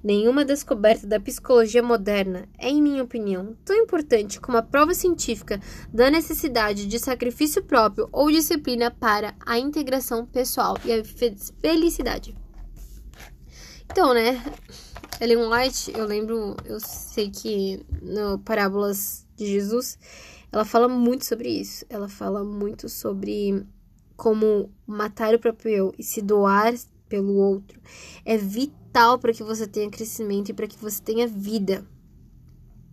Nenhuma 0.04 0.44
descoberta 0.44 1.06
da 1.06 1.20
psicologia 1.20 1.84
moderna 1.84 2.50
é, 2.58 2.68
em 2.68 2.82
minha 2.82 3.04
opinião, 3.04 3.56
tão 3.64 3.76
importante 3.76 4.42
como 4.42 4.58
a 4.58 4.64
prova 4.64 4.96
científica 4.96 5.62
da 5.94 6.10
necessidade 6.10 6.88
de 6.88 6.98
sacrifício 6.98 7.64
próprio 7.64 8.10
ou 8.12 8.32
disciplina 8.32 8.90
para 8.90 9.36
a 9.46 9.60
integração 9.60 10.26
pessoal 10.26 10.76
e 10.84 10.92
a 10.92 11.04
felicidade. 11.62 12.47
Então, 13.92 14.14
né? 14.14 14.44
Ellen 15.20 15.50
White, 15.50 15.92
eu 15.98 16.06
lembro, 16.06 16.56
eu 16.66 16.80
sei 16.80 17.30
que 17.32 17.84
no 18.02 18.40
Parábolas 18.40 19.26
de 19.36 19.48
Jesus, 19.48 19.98
ela 20.52 20.64
fala 20.64 20.88
muito 20.88 21.26
sobre 21.26 21.50
isso. 21.50 21.86
Ela 21.90 22.08
fala 22.08 22.44
muito 22.44 22.88
sobre 22.88 23.66
como 24.16 24.72
matar 24.86 25.34
o 25.34 25.40
próprio 25.40 25.72
eu 25.72 25.94
e 25.98 26.04
se 26.04 26.22
doar 26.22 26.74
pelo 27.08 27.36
outro 27.36 27.80
é 28.26 28.38
vital 28.38 29.18
para 29.18 29.34
que 29.34 29.44
você 29.44 29.66
tenha 29.66 29.90
crescimento 29.90 30.50
e 30.50 30.54
para 30.54 30.68
que 30.68 30.78
você 30.78 31.02
tenha 31.02 31.28
vida. 31.28 31.86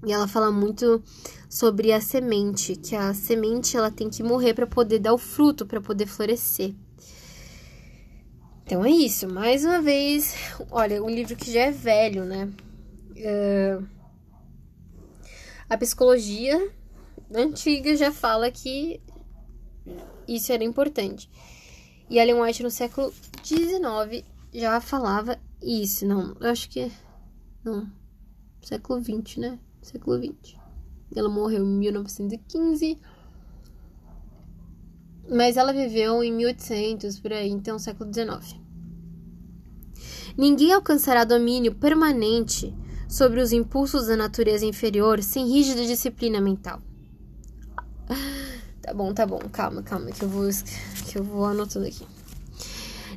E 0.06 0.12
ela 0.12 0.28
fala 0.28 0.52
muito 0.52 1.02
sobre 1.48 1.92
a 1.92 2.00
semente, 2.00 2.76
que 2.76 2.94
a 2.94 3.14
semente 3.14 3.76
ela 3.76 3.90
tem 3.90 4.10
que 4.10 4.22
morrer 4.22 4.52
para 4.52 4.66
poder 4.66 4.98
dar 4.98 5.14
o 5.14 5.18
fruto, 5.18 5.64
para 5.64 5.80
poder 5.80 6.06
florescer. 6.06 6.74
Então 8.64 8.82
é 8.82 8.90
isso, 8.90 9.28
mais 9.28 9.62
uma 9.62 9.82
vez, 9.82 10.34
olha, 10.70 11.02
um 11.04 11.10
livro 11.10 11.36
que 11.36 11.52
já 11.52 11.64
é 11.64 11.70
velho, 11.70 12.24
né? 12.24 12.50
Uh, 13.10 13.86
a 15.68 15.76
psicologia 15.76 16.72
antiga 17.34 17.94
já 17.94 18.10
fala 18.10 18.50
que 18.50 19.02
isso 20.26 20.50
era 20.50 20.64
importante. 20.64 21.28
E 22.08 22.18
Ellen 22.18 22.40
White 22.40 22.62
no 22.62 22.70
século 22.70 23.12
XIX 23.44 24.24
já 24.52 24.80
falava 24.80 25.38
isso. 25.62 26.06
Não, 26.06 26.34
eu 26.40 26.50
acho 26.50 26.68
que. 26.70 26.90
Não. 27.62 27.90
Século 28.62 29.02
XX, 29.02 29.36
né? 29.38 29.58
Século 29.82 30.16
XX. 30.16 30.56
Ela 31.14 31.28
morreu 31.28 31.64
em 31.64 31.78
1915. 31.78 32.98
Mas 35.28 35.56
ela 35.56 35.72
viveu 35.72 36.22
em 36.22 36.32
1800, 36.32 37.18
por 37.18 37.32
aí, 37.32 37.48
então 37.48 37.78
século 37.78 38.12
XIX. 38.12 38.60
Ninguém 40.36 40.72
alcançará 40.72 41.24
domínio 41.24 41.74
permanente 41.74 42.74
sobre 43.08 43.40
os 43.40 43.52
impulsos 43.52 44.06
da 44.06 44.16
natureza 44.16 44.66
inferior 44.66 45.22
sem 45.22 45.48
rígida 45.48 45.86
disciplina 45.86 46.40
mental. 46.40 46.82
Tá 48.82 48.92
bom, 48.92 49.14
tá 49.14 49.24
bom, 49.24 49.38
calma, 49.50 49.82
calma, 49.82 50.10
que 50.10 50.22
eu 50.22 50.28
vou, 50.28 50.46
que 51.06 51.18
eu 51.18 51.24
vou 51.24 51.46
anotando 51.46 51.86
aqui. 51.86 52.06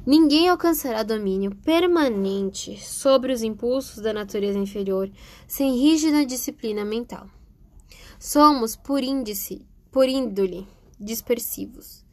Ninguém 0.05 0.47
alcançará 0.47 1.03
domínio 1.03 1.53
permanente 1.55 2.81
sobre 2.81 3.33
os 3.33 3.43
impulsos 3.43 4.01
da 4.01 4.13
natureza 4.13 4.57
inferior 4.57 5.11
sem 5.45 5.75
rígida 5.75 6.25
disciplina 6.25 6.85
mental. 6.85 7.27
Somos, 8.17 8.77
por 8.77 9.03
índice, 9.03 9.65
por 9.91 10.07
índole, 10.07 10.65
dispersivos. 10.99 12.05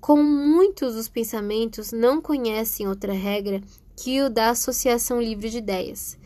Como 0.00 0.22
muitos 0.22 0.94
dos 0.94 1.08
pensamentos 1.08 1.92
não 1.92 2.20
conhecem 2.20 2.86
outra 2.86 3.12
regra 3.12 3.62
que 3.96 4.20
o 4.22 4.28
da 4.28 4.50
associação 4.50 5.20
livre 5.20 5.48
de 5.48 5.58
ideias. 5.58 6.18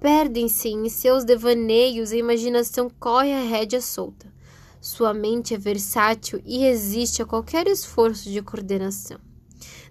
Perdem-se 0.00 0.68
em 0.68 0.88
seus 0.88 1.24
devaneios 1.24 2.12
e 2.12 2.16
a 2.16 2.18
imaginação 2.18 2.90
corre 3.00 3.32
a 3.32 3.40
rédea 3.40 3.80
solta. 3.80 4.32
Sua 4.80 5.14
mente 5.14 5.54
é 5.54 5.58
versátil 5.58 6.42
e 6.44 6.58
resiste 6.58 7.22
a 7.22 7.26
qualquer 7.26 7.66
esforço 7.66 8.30
de 8.30 8.42
coordenação. 8.42 9.18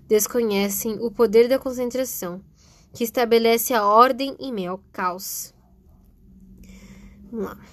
Desconhecem 0.08 1.00
o 1.02 1.10
poder 1.10 1.50
da 1.50 1.58
concentração, 1.58 2.42
que 2.94 3.04
estabelece 3.04 3.74
a 3.74 3.86
ordem 3.86 4.36
em 4.40 4.54
meio 4.54 4.72
ao 4.72 4.84
caos. 4.92 5.53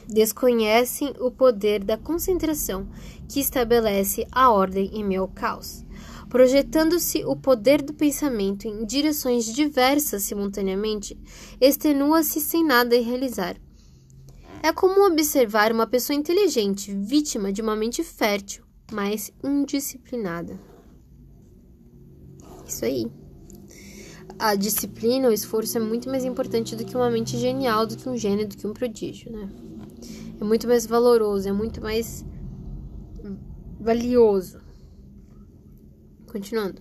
Desconhecem 0.08 1.14
o 1.20 1.30
poder 1.30 1.84
da 1.84 1.98
concentração, 1.98 2.88
que 3.28 3.40
estabelece 3.40 4.26
a 4.32 4.50
ordem 4.50 4.90
em 4.94 5.04
meio 5.04 5.22
ao 5.22 5.28
caos. 5.28 5.84
Projetando-se 6.28 7.24
o 7.24 7.36
poder 7.36 7.82
do 7.82 7.92
pensamento 7.92 8.66
em 8.66 8.86
direções 8.86 9.44
diversas 9.44 10.22
simultaneamente, 10.22 11.18
extenua-se 11.60 12.40
sem 12.40 12.64
nada 12.64 13.00
realizar. 13.00 13.56
É 14.62 14.72
comum 14.72 15.06
observar 15.06 15.72
uma 15.72 15.86
pessoa 15.86 16.16
inteligente, 16.16 16.94
vítima 16.94 17.52
de 17.52 17.60
uma 17.60 17.74
mente 17.74 18.04
fértil, 18.04 18.64
mas 18.92 19.32
indisciplinada. 19.42 20.58
Isso 22.66 22.84
aí. 22.84 23.19
A 24.42 24.54
disciplina, 24.54 25.28
o 25.28 25.32
esforço 25.32 25.76
é 25.76 25.80
muito 25.80 26.08
mais 26.08 26.24
importante 26.24 26.74
do 26.74 26.82
que 26.82 26.96
uma 26.96 27.10
mente 27.10 27.36
genial, 27.36 27.86
do 27.86 27.94
que 27.94 28.08
um 28.08 28.16
gênio, 28.16 28.48
do 28.48 28.56
que 28.56 28.66
um 28.66 28.72
prodígio, 28.72 29.30
né? 29.30 29.50
É 30.40 30.42
muito 30.42 30.66
mais 30.66 30.86
valoroso, 30.86 31.46
é 31.46 31.52
muito 31.52 31.78
mais 31.82 32.24
valioso. 33.78 34.58
Continuando. 36.26 36.80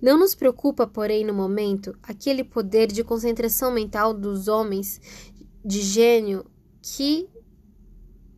Não 0.00 0.16
nos 0.16 0.36
preocupa, 0.36 0.86
porém, 0.86 1.26
no 1.26 1.34
momento, 1.34 1.98
aquele 2.00 2.44
poder 2.44 2.92
de 2.92 3.02
concentração 3.02 3.72
mental 3.72 4.14
dos 4.14 4.46
homens 4.46 5.00
de 5.64 5.80
gênio 5.80 6.46
que, 6.80 7.28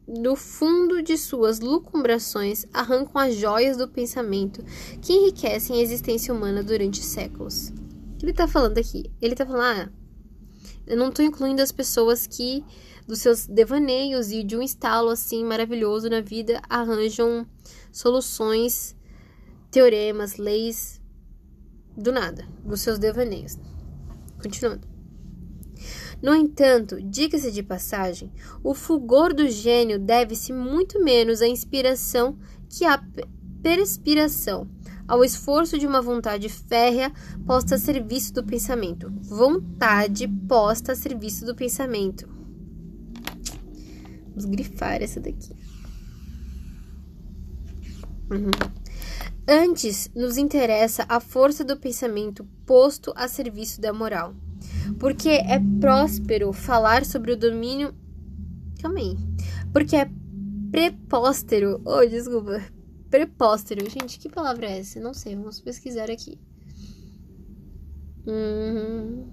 do 0.09 0.35
fundo 0.35 1.03
de 1.03 1.19
suas 1.19 1.61
lucumbrações, 1.61 2.65
arrancam 2.73 3.21
as 3.21 3.35
joias 3.35 3.77
do 3.77 3.87
pensamento 3.87 4.65
que 5.03 5.13
enriquecem 5.13 5.77
a 5.77 5.83
existência 5.83 6.33
humana 6.33 6.63
durante 6.63 7.05
séculos. 7.05 7.71
Ele 8.25 8.31
está 8.31 8.49
falando 8.49 8.79
aqui? 8.79 9.13
Ele 9.21 9.35
está 9.35 9.45
falando, 9.45 9.81
ah, 9.81 9.93
eu 10.87 10.97
não 10.97 11.11
estou 11.11 11.23
incluindo 11.23 11.61
as 11.61 11.71
pessoas 11.71 12.27
que, 12.27 12.65
dos 13.07 13.19
seus 13.19 13.47
devaneios 13.47 14.31
e 14.31 14.43
de 14.43 14.57
um 14.57 14.63
estalo 14.63 15.11
assim 15.11 15.45
maravilhoso 15.45 16.09
na 16.09 16.23
vida, 16.23 16.59
arranjam 16.67 17.47
soluções 17.93 18.97
teoremas, 19.71 20.39
leis 20.39 21.03
do 21.95 22.11
nada, 22.13 22.49
dos 22.65 22.81
seus 22.81 22.99
devaneios. 22.99 23.59
Continuando. 24.43 24.89
No 26.23 26.35
entanto, 26.35 26.97
diga-se 27.03 27.53
de 27.53 27.63
passagem, 27.63 28.33
o 28.63 28.73
fulgor 28.73 29.35
do 29.35 29.47
gênio 29.51 29.99
deve-se 29.99 30.51
muito 30.51 30.99
menos 31.05 31.43
à 31.43 31.47
inspiração 31.47 32.39
que 32.71 32.87
à 32.87 32.99
perspiração, 33.63 34.67
ao 35.07 35.25
esforço 35.25 35.79
de 35.79 35.87
uma 35.87 36.01
vontade 36.01 36.49
férrea 36.49 37.13
posta 37.47 37.75
a 37.75 37.79
serviço 37.79 38.33
do 38.33 38.45
pensamento. 38.45 39.13
Vontade 39.23 40.27
posta 40.49 40.93
a 40.93 40.97
serviço 40.97 41.45
do 41.45 41.55
pensamento. 41.55 42.29
Vamos 44.29 44.45
grifar 44.47 45.03
essa 45.03 45.21
daqui. 45.21 45.55
Uhum. 48.31 48.51
Antes, 49.47 50.11
nos 50.15 50.39
interessa 50.39 51.05
a 51.09 51.21
força 51.21 51.63
do 51.63 51.77
pensamento 51.77 52.45
posto 52.65 53.13
a 53.15 53.29
serviço 53.29 53.81
da 53.81 53.93
moral, 53.93 54.35
porque 54.99 55.29
é 55.29 55.61
próspero 55.79 56.53
falar 56.53 57.05
sobre 57.05 57.33
o 57.33 57.37
domínio 57.37 57.95
também. 58.81 59.17
Porque 59.73 59.97
é 59.97 60.11
prepóstero. 60.71 61.81
Oh, 61.85 62.05
desculpa. 62.07 62.63
Prepóstero. 63.15 63.89
Gente, 63.89 64.19
que 64.19 64.29
palavra 64.29 64.67
é 64.67 64.81
essa? 64.81 64.99
Não 64.99 65.15
sei, 65.15 65.37
vamos 65.37 65.61
pesquisar 65.61 66.11
aqui. 66.11 66.37
Hum... 68.27 69.25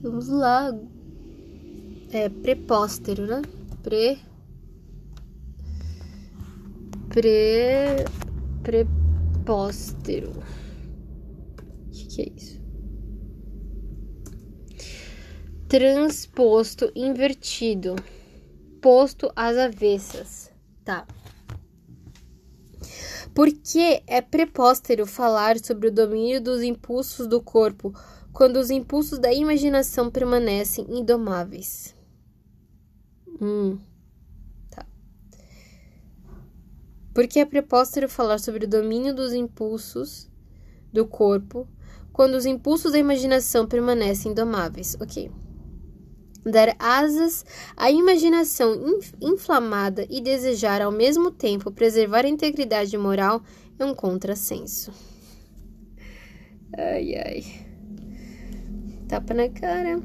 Vamos 0.00 0.28
lá. 0.28 0.70
É 2.10 2.30
prepóstero, 2.30 3.26
né? 3.26 3.42
Pre. 3.82 4.18
Pre. 7.10 8.06
Prepóstero. 8.62 10.30
O 11.86 11.90
que, 11.90 12.06
que 12.06 12.22
é 12.22 12.32
isso? 12.34 12.62
Transposto 15.68 16.90
invertido. 16.96 17.94
Posto 18.80 19.30
às 19.34 19.56
avessas. 19.56 20.50
Tá. 20.84 21.06
Porque 23.34 24.02
é 24.06 24.20
prepóstero 24.20 25.06
falar 25.06 25.58
sobre 25.58 25.88
o 25.88 25.92
domínio 25.92 26.40
dos 26.40 26.62
impulsos 26.62 27.26
do 27.26 27.40
corpo 27.40 27.92
quando 28.32 28.56
os 28.56 28.70
impulsos 28.70 29.18
da 29.18 29.32
imaginação 29.32 30.10
permanecem 30.10 30.86
indomáveis. 30.88 31.94
Hum. 33.40 33.78
Tá. 34.70 34.86
Porque 37.14 37.40
é 37.40 37.44
prepóstero 37.44 38.08
falar 38.08 38.38
sobre 38.38 38.64
o 38.64 38.68
domínio 38.68 39.14
dos 39.14 39.32
impulsos 39.32 40.28
do 40.92 41.06
corpo 41.06 41.68
quando 42.12 42.34
os 42.34 42.46
impulsos 42.46 42.92
da 42.92 42.98
imaginação 42.98 43.66
permanecem 43.66 44.32
indomáveis. 44.32 44.96
Ok. 45.00 45.30
Dar 46.50 46.74
asas 46.78 47.44
à 47.76 47.90
imaginação 47.90 49.00
inflamada 49.20 50.06
e 50.08 50.20
desejar 50.20 50.80
ao 50.80 50.90
mesmo 50.90 51.30
tempo 51.30 51.70
preservar 51.70 52.24
a 52.24 52.28
integridade 52.28 52.96
moral 52.96 53.42
é 53.78 53.84
um 53.84 53.94
contrassenso. 53.94 54.92
Ai, 56.76 57.14
ai 57.14 57.68
tapa 59.08 59.32
na 59.32 59.48
cara, 59.48 59.98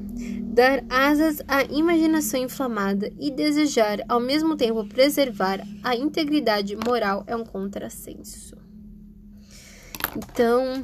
dar 0.44 0.84
asas 0.90 1.42
à 1.48 1.64
imaginação 1.64 2.40
inflamada 2.40 3.12
e 3.20 3.30
desejar 3.30 4.00
ao 4.08 4.20
mesmo 4.20 4.56
tempo 4.56 4.86
preservar 4.86 5.60
a 5.84 5.94
integridade 5.96 6.76
moral 6.78 7.24
é 7.28 7.36
um 7.36 7.44
contrassenso. 7.44 8.56
Então, 10.16 10.84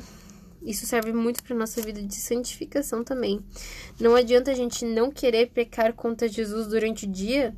isso 0.62 0.86
serve 0.86 1.14
muito 1.14 1.44
para 1.44 1.56
nossa 1.56 1.82
vida 1.82 2.02
de 2.02 2.16
santificação 2.16 3.04
também. 3.04 3.44
Não 4.00 4.16
adianta 4.16 4.52
a 4.52 4.56
gente 4.56 4.86
não 4.86 5.12
querer 5.12 5.52
pecar 5.52 5.94
contra 5.94 6.28
Jesus 6.28 6.68
durante 6.68 7.06
o 7.06 7.12
dia 7.12 7.56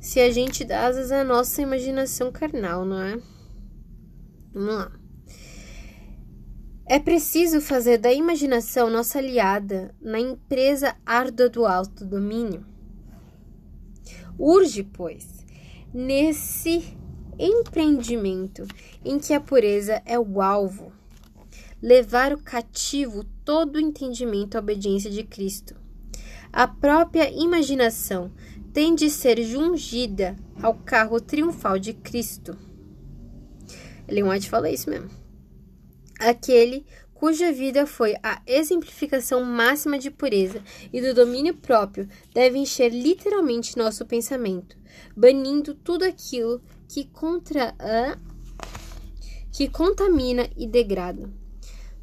se 0.00 0.20
a 0.20 0.30
gente 0.30 0.64
dá 0.64 0.86
asas 0.86 1.10
à 1.10 1.24
nossa 1.24 1.62
imaginação 1.62 2.30
carnal, 2.30 2.84
não 2.84 3.00
é? 3.00 3.18
Vamos 4.52 4.74
lá. 4.74 4.92
É 6.86 6.98
preciso 6.98 7.62
fazer 7.62 7.96
da 7.96 8.12
imaginação 8.12 8.90
nossa 8.90 9.18
aliada 9.18 9.94
na 10.00 10.20
empresa 10.20 10.94
árdua 11.06 11.48
do 11.48 11.64
alto 11.64 12.04
domínio. 12.04 12.66
Urge, 14.38 14.82
pois, 14.82 15.26
nesse 15.92 16.94
empreendimento 17.38 18.66
em 19.02 19.18
que 19.18 19.32
a 19.32 19.40
pureza 19.40 20.02
é 20.04 20.18
o 20.18 20.42
alvo, 20.42 20.92
levar 21.84 22.32
o 22.32 22.42
cativo 22.42 23.24
todo 23.44 23.76
o 23.76 23.80
entendimento 23.80 24.56
à 24.56 24.60
obediência 24.60 25.10
de 25.10 25.22
Cristo. 25.22 25.76
A 26.52 26.66
própria 26.66 27.30
imaginação 27.30 28.32
tem 28.72 28.94
de 28.94 29.10
ser 29.10 29.42
jungida 29.42 30.36
ao 30.62 30.74
carro 30.74 31.20
triunfal 31.20 31.78
de 31.78 31.92
Cristo. 31.92 32.56
Leon 34.08 34.30
White 34.30 34.48
fala 34.48 34.70
isso 34.70 34.88
mesmo 34.88 35.24
aquele 36.18 36.86
cuja 37.12 37.52
vida 37.52 37.86
foi 37.86 38.14
a 38.22 38.40
exemplificação 38.46 39.42
máxima 39.44 39.98
de 39.98 40.10
pureza 40.10 40.62
e 40.92 41.00
do 41.00 41.14
domínio 41.14 41.54
próprio, 41.54 42.08
deve 42.34 42.58
encher 42.58 42.90
literalmente 42.90 43.78
nosso 43.78 44.04
pensamento, 44.04 44.76
banindo 45.16 45.74
tudo 45.74 46.04
aquilo 46.04 46.60
que 46.88 47.04
contra 47.04 47.74
a 47.78 48.18
que 49.52 49.68
contamina 49.68 50.48
e 50.56 50.66
degrada. 50.66 51.30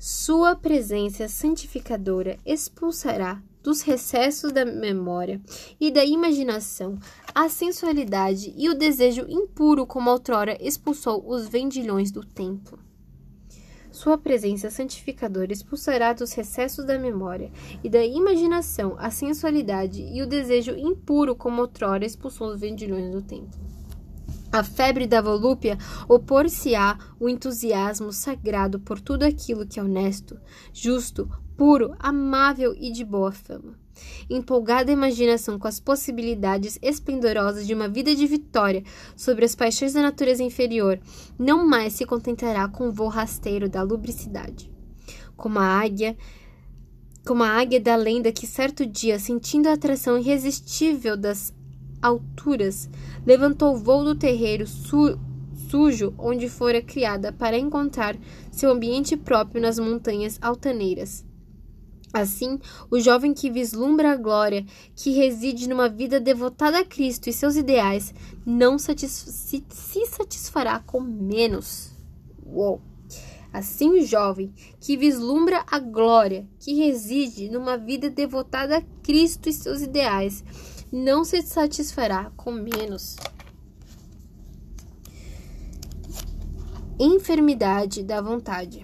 Sua 0.03 0.55
presença 0.55 1.27
santificadora 1.27 2.35
expulsará 2.43 3.39
dos 3.61 3.83
recessos 3.83 4.51
da 4.51 4.65
memória 4.65 5.39
e 5.79 5.91
da 5.91 6.03
imaginação 6.03 6.97
a 7.35 7.47
sensualidade 7.47 8.51
e 8.57 8.67
o 8.67 8.73
desejo 8.73 9.27
impuro 9.29 9.85
como 9.85 10.09
outrora 10.09 10.57
expulsou 10.59 11.23
os 11.29 11.47
vendilhões 11.47 12.09
do 12.09 12.25
templo. 12.25 12.79
Sua 13.91 14.17
presença 14.17 14.71
santificadora 14.71 15.53
expulsará 15.53 16.13
dos 16.13 16.33
recessos 16.33 16.83
da 16.83 16.97
memória 16.97 17.51
e 17.83 17.87
da 17.87 18.03
imaginação 18.03 18.95
a 18.97 19.11
sensualidade 19.11 20.01
e 20.01 20.23
o 20.23 20.27
desejo 20.27 20.71
impuro 20.71 21.35
como 21.35 21.61
outrora 21.61 22.03
expulsou 22.03 22.47
os 22.47 22.59
vendilhões 22.59 23.11
do 23.11 23.21
templo. 23.21 23.70
A 24.51 24.65
febre 24.65 25.07
da 25.07 25.21
volúpia 25.21 25.77
opor-se-á 26.09 26.97
o 27.17 27.29
entusiasmo 27.29 28.11
sagrado 28.11 28.81
por 28.81 28.99
tudo 28.99 29.23
aquilo 29.23 29.65
que 29.65 29.79
é 29.79 29.83
honesto, 29.83 30.37
justo, 30.73 31.29
puro, 31.55 31.95
amável 31.97 32.75
e 32.77 32.91
de 32.91 33.05
boa 33.05 33.31
fama. 33.31 33.79
Empolgada 34.29 34.91
imaginação 34.91 35.57
com 35.57 35.69
as 35.69 35.79
possibilidades 35.79 36.77
esplendorosas 36.81 37.65
de 37.65 37.73
uma 37.73 37.87
vida 37.87 38.13
de 38.13 38.27
vitória 38.27 38.83
sobre 39.15 39.45
as 39.45 39.55
paixões 39.55 39.93
da 39.93 40.01
natureza 40.01 40.43
inferior, 40.43 40.99
não 41.39 41.65
mais 41.65 41.93
se 41.93 42.05
contentará 42.05 42.67
com 42.67 42.89
o 42.89 42.91
voo 42.91 43.07
rasteiro 43.07 43.69
da 43.69 43.81
lubricidade. 43.83 44.69
Como 45.37 45.59
a 45.59 45.79
águia, 45.79 46.17
como 47.25 47.41
a 47.41 47.49
águia 47.49 47.79
da 47.79 47.95
lenda 47.95 48.33
que 48.33 48.45
certo 48.45 48.85
dia, 48.85 49.17
sentindo 49.17 49.69
a 49.69 49.73
atração 49.73 50.17
irresistível 50.17 51.15
das 51.15 51.53
alturas, 52.01 52.89
levantou 53.25 53.75
o 53.75 53.77
voo 53.77 54.03
do 54.03 54.15
terreiro 54.15 54.65
su 54.65 55.19
sujo 55.69 56.13
onde 56.17 56.49
fora 56.49 56.81
criada 56.81 57.31
para 57.31 57.57
encontrar 57.57 58.17
seu 58.51 58.71
ambiente 58.71 59.15
próprio 59.15 59.61
nas 59.61 59.79
montanhas 59.79 60.37
altaneiras. 60.41 61.25
Assim, 62.13 62.59
o 62.89 62.99
jovem 62.99 63.33
que 63.33 63.49
vislumbra 63.49 64.11
a 64.11 64.17
glória, 64.17 64.65
que 64.93 65.11
reside 65.11 65.69
numa 65.69 65.87
vida 65.87 66.19
devotada 66.19 66.79
a 66.79 66.85
Cristo 66.85 67.29
e 67.29 67.33
seus 67.33 67.55
ideais, 67.55 68.13
não 68.45 68.77
satis 68.77 69.11
se, 69.11 69.63
se 69.69 70.05
satisfará 70.07 70.79
com 70.79 70.99
menos. 70.99 71.91
Uou! 72.45 72.81
Assim, 73.53 73.99
o 73.99 74.05
jovem 74.05 74.53
que 74.79 74.97
vislumbra 74.97 75.63
a 75.69 75.79
glória, 75.79 76.47
que 76.59 76.73
reside 76.73 77.49
numa 77.49 77.77
vida 77.77 78.09
devotada 78.09 78.77
a 78.77 78.81
Cristo 79.03 79.47
e 79.49 79.53
seus 79.53 79.81
ideais, 79.81 80.43
não 80.91 81.23
se 81.23 81.41
satisfará 81.41 82.31
com 82.35 82.51
menos. 82.51 83.15
Enfermidade 86.99 88.03
da 88.03 88.21
vontade. 88.21 88.83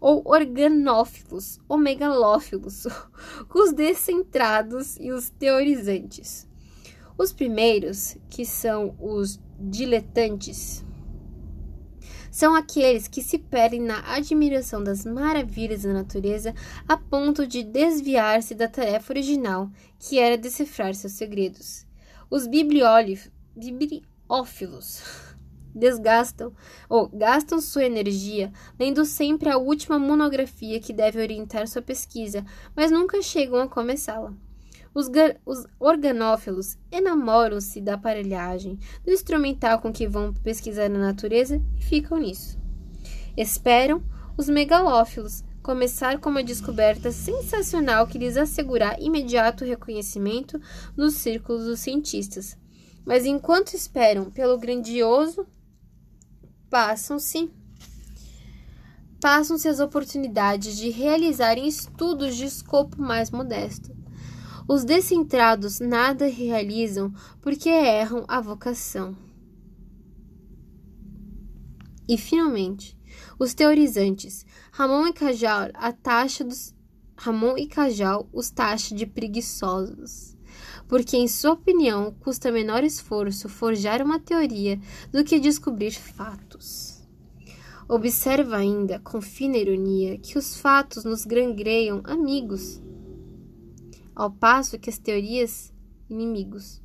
ou 0.01 0.23
organófilos 0.25 1.61
ou 1.69 1.77
megalófilos, 1.77 2.87
os 3.55 3.75
descentrados 3.75 4.97
e 4.99 5.13
os 5.13 5.29
teorizantes. 5.29 6.46
Os 7.19 7.33
primeiros, 7.33 8.17
que 8.29 8.45
são 8.45 8.95
os 9.01 9.41
diletantes, 9.59 10.85
são 12.31 12.55
aqueles 12.55 13.09
que 13.09 13.23
se 13.23 13.39
perdem 13.39 13.81
na 13.81 14.15
admiração 14.15 14.85
das 14.85 15.07
maravilhas 15.07 15.85
da 15.85 15.95
natureza 15.95 16.55
a 16.87 16.95
ponto 16.95 17.47
de 17.47 17.63
desviar-se 17.63 18.55
da 18.55 18.69
tarefa 18.69 19.15
original, 19.15 19.71
que 19.99 20.19
era 20.19 20.37
decifrar 20.37 20.95
seus 20.95 21.15
segredos. 21.15 21.87
Os 22.29 22.47
bibliófilos 22.47 23.31
desgastam 25.75 26.53
ou 26.91 27.09
gastam 27.09 27.59
sua 27.63 27.87
energia 27.87 28.53
lendo 28.79 29.07
sempre 29.07 29.49
a 29.49 29.57
última 29.57 29.99
monografia 29.99 30.79
que 30.79 30.93
deve 30.93 31.19
orientar 31.19 31.67
sua 31.67 31.81
pesquisa, 31.81 32.45
mas 32.77 32.91
nunca 32.91 33.23
chegam 33.23 33.63
a 33.63 33.67
começá-la. 33.69 34.35
Os, 34.97 35.11
os 35.45 35.67
organófilos 35.79 36.79
enamoram-se 36.91 37.83
da 37.83 37.97
aparelhagem, 37.97 38.79
do 39.05 39.13
instrumental 39.13 39.79
com 39.79 39.93
que 39.93 40.09
vão 40.09 40.33
pesquisar 40.33 40.89
na 40.89 40.99
natureza 40.99 41.63
e 41.77 41.85
ficam 41.85 42.17
nisso. 42.17 42.59
Esperam 43.37 44.03
os 44.39 44.49
megalófilos 44.49 45.45
começar 45.63 46.19
com 46.19 46.31
uma 46.31 46.43
descoberta 46.43 47.13
sensacional 47.13 48.07
que 48.07 48.17
lhes 48.17 48.39
assegurar 48.39 48.99
imediato 48.99 49.67
reconhecimento 49.67 50.59
nos 50.97 51.17
círculos 51.17 51.67
dos 51.67 51.81
cientistas. 51.81 52.57
Mas 53.05 53.27
enquanto 53.27 53.75
esperam 53.75 54.31
pelo 54.31 54.57
grandioso, 54.57 55.47
passam-se 56.71 57.51
passam-se 59.21 59.69
as 59.69 59.79
oportunidades 59.79 60.75
de 60.79 60.89
realizarem 60.89 61.69
estudos 61.69 62.35
de 62.35 62.47
escopo 62.47 62.99
mais 62.99 63.31
modesto. 63.31 64.06
Os 64.69 64.85
descentrados 64.85 65.79
nada 65.79 66.27
realizam 66.27 67.13
porque 67.41 67.69
erram 67.69 68.25
a 68.27 68.41
vocação. 68.41 69.17
E 72.09 72.19
finalmente, 72.19 72.99
os 73.39 73.55
teorizantes, 73.55 74.45
Ramon 74.73 75.07
e 75.07 75.13
Cajal, 75.13 75.71
a 75.75 75.93
taxa 75.93 76.45
dos 76.45 76.75
Ramon 77.17 77.57
e 77.57 77.67
Cajal 77.67 78.29
os 78.33 78.51
taxa 78.51 78.95
de 78.95 79.07
preguiçosos, 79.07 80.37
porque 80.89 81.17
em 81.17 81.29
sua 81.29 81.53
opinião 81.53 82.15
custa 82.21 82.53
menor 82.53 82.85
esforço 82.85 83.49
forjar 83.49 84.03
uma 84.03 84.19
teoria 84.19 84.79
do 85.13 85.25
que 85.25 85.39
descobrir 85.39 85.93
fatos. 85.93 87.07
Observa 87.89 88.57
ainda, 88.57 88.99
com 88.99 89.21
fina 89.21 89.57
ironia, 89.57 90.19
que 90.19 90.37
os 90.37 90.57
fatos 90.57 91.05
nos 91.05 91.25
grangreiam 91.25 92.01
amigos, 92.05 92.83
ao 94.17 94.31
passo 94.31 94.79
que 94.79 94.89
as 94.89 94.99
teorias 94.99 95.73
inimigos. 96.09 96.83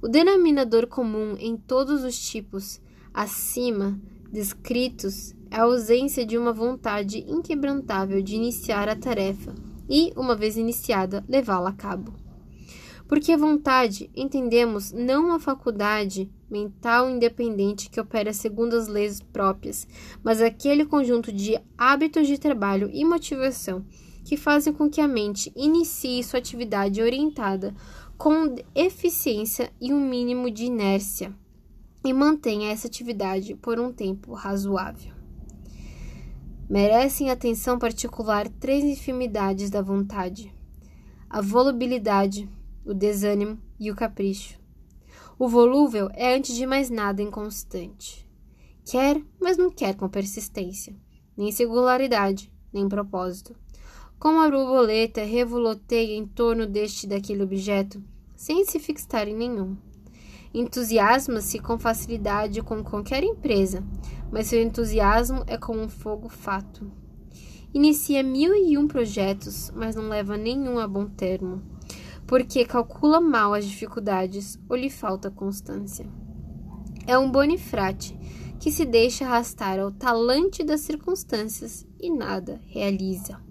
O 0.00 0.08
denominador 0.08 0.86
comum 0.86 1.36
em 1.38 1.56
todos 1.56 2.04
os 2.04 2.16
tipos 2.16 2.80
acima 3.12 4.00
descritos 4.30 5.34
a 5.50 5.62
ausência 5.62 6.24
de 6.24 6.38
uma 6.38 6.52
vontade 6.52 7.24
inquebrantável 7.28 8.22
de 8.22 8.36
iniciar 8.36 8.88
a 8.88 8.94
tarefa 8.94 9.54
e, 9.88 10.12
uma 10.16 10.36
vez 10.36 10.56
iniciada, 10.56 11.24
levá-la 11.28 11.70
a 11.70 11.72
cabo. 11.72 12.14
Porque 13.08 13.32
a 13.32 13.36
vontade, 13.36 14.10
entendemos, 14.16 14.92
não 14.92 15.32
a 15.32 15.38
faculdade 15.38 16.30
mental 16.50 17.08
independente 17.08 17.88
que 17.88 18.00
opera 18.00 18.32
segundo 18.32 18.74
as 18.74 18.88
leis 18.88 19.20
próprias, 19.20 19.86
mas 20.22 20.40
aquele 20.40 20.84
conjunto 20.84 21.32
de 21.32 21.58
hábitos 21.78 22.26
de 22.26 22.38
trabalho 22.38 22.90
e 22.92 23.04
motivação 23.04 23.84
que 24.26 24.36
fazem 24.36 24.72
com 24.72 24.90
que 24.90 25.00
a 25.00 25.06
mente 25.06 25.52
inicie 25.54 26.20
sua 26.24 26.40
atividade 26.40 27.00
orientada 27.00 27.72
com 28.18 28.56
eficiência 28.74 29.70
e 29.80 29.92
um 29.92 30.00
mínimo 30.00 30.50
de 30.50 30.64
inércia 30.64 31.32
e 32.04 32.12
mantenha 32.12 32.72
essa 32.72 32.88
atividade 32.88 33.54
por 33.54 33.78
um 33.78 33.92
tempo 33.92 34.34
razoável. 34.34 35.14
Merecem 36.68 37.30
atenção 37.30 37.78
particular 37.78 38.48
três 38.48 38.82
enfermidades 38.82 39.70
da 39.70 39.80
vontade: 39.80 40.52
a 41.30 41.40
volubilidade, 41.40 42.48
o 42.84 42.92
desânimo 42.92 43.60
e 43.78 43.92
o 43.92 43.94
capricho. 43.94 44.58
O 45.38 45.48
volúvel 45.48 46.10
é, 46.14 46.34
antes 46.34 46.56
de 46.56 46.66
mais 46.66 46.90
nada, 46.90 47.22
inconstante. 47.22 48.28
Quer, 48.84 49.22
mas 49.40 49.56
não 49.56 49.70
quer 49.70 49.94
com 49.94 50.08
persistência, 50.08 50.96
nem 51.36 51.52
singularidade, 51.52 52.52
nem 52.72 52.88
propósito. 52.88 53.54
Como 54.18 54.40
a 54.40 54.50
borboleta 54.50 55.22
revoloteia 55.22 56.16
em 56.16 56.26
torno 56.26 56.66
deste 56.66 57.04
e 57.04 57.08
daquele 57.08 57.42
objeto, 57.42 58.02
sem 58.34 58.64
se 58.64 58.78
fixar 58.78 59.28
em 59.28 59.36
nenhum. 59.36 59.76
Entusiasma-se 60.54 61.58
com 61.58 61.78
facilidade 61.78 62.62
com 62.62 62.82
qualquer 62.82 63.22
empresa, 63.22 63.84
mas 64.32 64.46
seu 64.46 64.62
entusiasmo 64.62 65.44
é 65.46 65.58
como 65.58 65.82
um 65.82 65.88
fogo 65.88 66.30
fato. 66.30 66.90
Inicia 67.74 68.22
mil 68.22 68.54
e 68.54 68.78
um 68.78 68.88
projetos, 68.88 69.70
mas 69.76 69.94
não 69.94 70.08
leva 70.08 70.38
nenhum 70.38 70.78
a 70.78 70.88
bom 70.88 71.04
termo, 71.04 71.62
porque 72.26 72.64
calcula 72.64 73.20
mal 73.20 73.52
as 73.52 73.66
dificuldades 73.66 74.58
ou 74.66 74.76
lhe 74.76 74.88
falta 74.88 75.30
constância. 75.30 76.06
É 77.06 77.18
um 77.18 77.30
bonifrate 77.30 78.18
que 78.58 78.72
se 78.72 78.86
deixa 78.86 79.26
arrastar 79.26 79.78
ao 79.78 79.92
talante 79.92 80.64
das 80.64 80.80
circunstâncias 80.80 81.86
e 82.00 82.10
nada 82.10 82.58
realiza. 82.66 83.45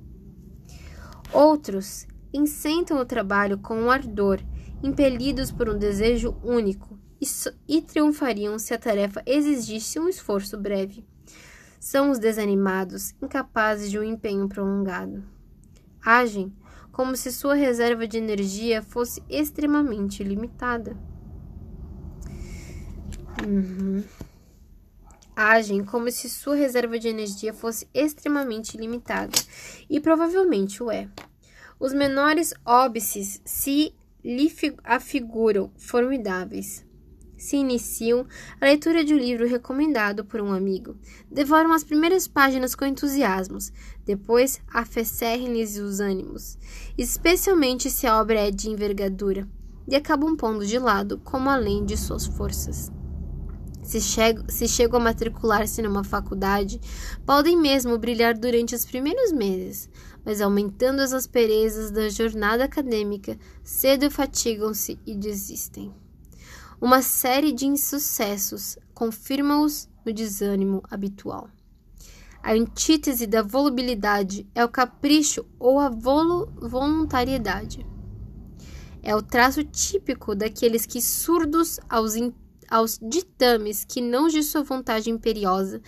Outros 1.36 2.08
incentam 2.34 2.98
o 2.98 3.06
trabalho 3.06 3.58
com 3.58 3.92
ardor, 3.92 4.40
impelidos 4.82 5.52
por 5.52 5.68
um 5.68 5.78
desejo 5.78 6.34
único, 6.42 6.98
e, 7.20 7.26
e 7.68 7.82
triunfariam 7.82 8.58
se 8.58 8.74
a 8.74 8.78
tarefa 8.78 9.22
exigisse 9.26 10.00
um 10.00 10.08
esforço 10.08 10.58
breve. 10.58 11.06
São 11.78 12.10
os 12.10 12.20
desanimados, 12.20 13.14
incapazes 13.22 13.92
de 13.92 14.00
um 14.00 14.04
empenho 14.04 14.48
prolongado. 14.48 15.26
Agem 16.02 16.54
como 16.90 17.18
se 17.18 17.30
sua 17.34 17.54
reserva 17.54 18.08
de 18.08 18.18
energia 18.18 18.82
fosse 18.82 19.22
extremamente 19.30 20.24
limitada. 20.24 20.96
Uhum. 23.46 24.06
Agem 25.36 25.84
como 25.84 26.10
se 26.10 26.30
sua 26.30 26.56
reserva 26.56 26.98
de 26.98 27.08
energia 27.08 27.54
fosse 27.54 27.88
extremamente 27.94 28.78
limitada, 28.78 29.38
e 29.90 30.00
provavelmente 30.00 30.82
o 30.82 30.90
é. 30.90 31.10
Os 31.80 31.94
menores 31.94 32.54
óbices 32.66 33.42
se 33.44 33.94
lhe 34.24 34.52
afiguram 34.84 35.72
formidáveis 35.78 36.86
se 37.38 37.58
iniciam 37.58 38.26
a 38.60 38.66
leitura 38.66 39.04
de 39.04 39.14
um 39.14 39.18
livro 39.18 39.48
recomendado 39.48 40.26
por 40.26 40.42
um 40.42 40.52
amigo. 40.52 40.98
Devoram 41.30 41.72
as 41.74 41.84
primeiras 41.84 42.28
páginas 42.28 42.76
com 42.76 42.86
entusiasmos, 42.86 43.72
depois 44.06 44.62
afecerem-lhes 44.72 45.78
os 45.78 46.00
ânimos, 46.00 46.58
especialmente 46.98 47.90
se 47.90 48.08
a 48.08 48.20
obra 48.20 48.48
é 48.48 48.52
de 48.52 48.70
envergadura, 48.70 49.48
e 49.88 49.96
acabam 49.96 50.36
pondo 50.36 50.66
de 50.66 50.80
lado 50.80 51.20
como 51.24 51.50
além 51.50 51.86
de 51.86 51.96
suas 51.96 52.26
forças. 52.26 52.92
Se, 53.86 54.02
chego, 54.02 54.52
se 54.52 54.68
chegam 54.68 55.00
a 55.00 55.04
matricular-se 55.04 55.80
numa 55.80 56.04
faculdade, 56.04 56.82
podem 57.24 57.56
mesmo 57.56 58.00
brilhar 58.00 58.36
durante 58.36 58.74
os 58.74 58.84
primeiros 58.84 59.32
meses, 59.32 59.88
mas 60.26 60.42
aumentando 60.42 61.02
as 61.02 61.14
asperezas 61.14 61.92
da 61.92 62.10
jornada 62.10 62.64
acadêmica, 62.64 63.38
cedo 63.64 64.10
fatigam-se 64.10 65.00
e 65.06 65.14
desistem. 65.14 65.94
Uma 66.82 67.04
série 67.04 67.52
de 67.52 67.68
insucessos 67.68 68.76
confirma-os 68.92 69.88
no 70.04 70.12
desânimo 70.12 70.82
habitual. 70.90 71.48
A 72.42 72.54
antítese 72.54 73.28
da 73.28 73.44
volubilidade 73.44 74.48
é 74.56 74.66
o 74.66 74.70
capricho 74.70 75.46
ou 75.60 75.80
a 75.80 75.90
voluntariedade. 75.90 77.86
É 79.04 79.16
o 79.16 79.22
traço 79.22 79.64
típico 79.64 80.34
daqueles 80.34 80.88
que, 80.88 81.00
surdos 81.00 81.80
aos, 81.88 82.16
aos 82.70 83.00
ditames 83.02 83.86
que 83.86 84.02
não 84.02 84.28
de 84.28 84.44
sua 84.44 84.64
vontade 84.64 85.10
imperiosa, 85.10 85.82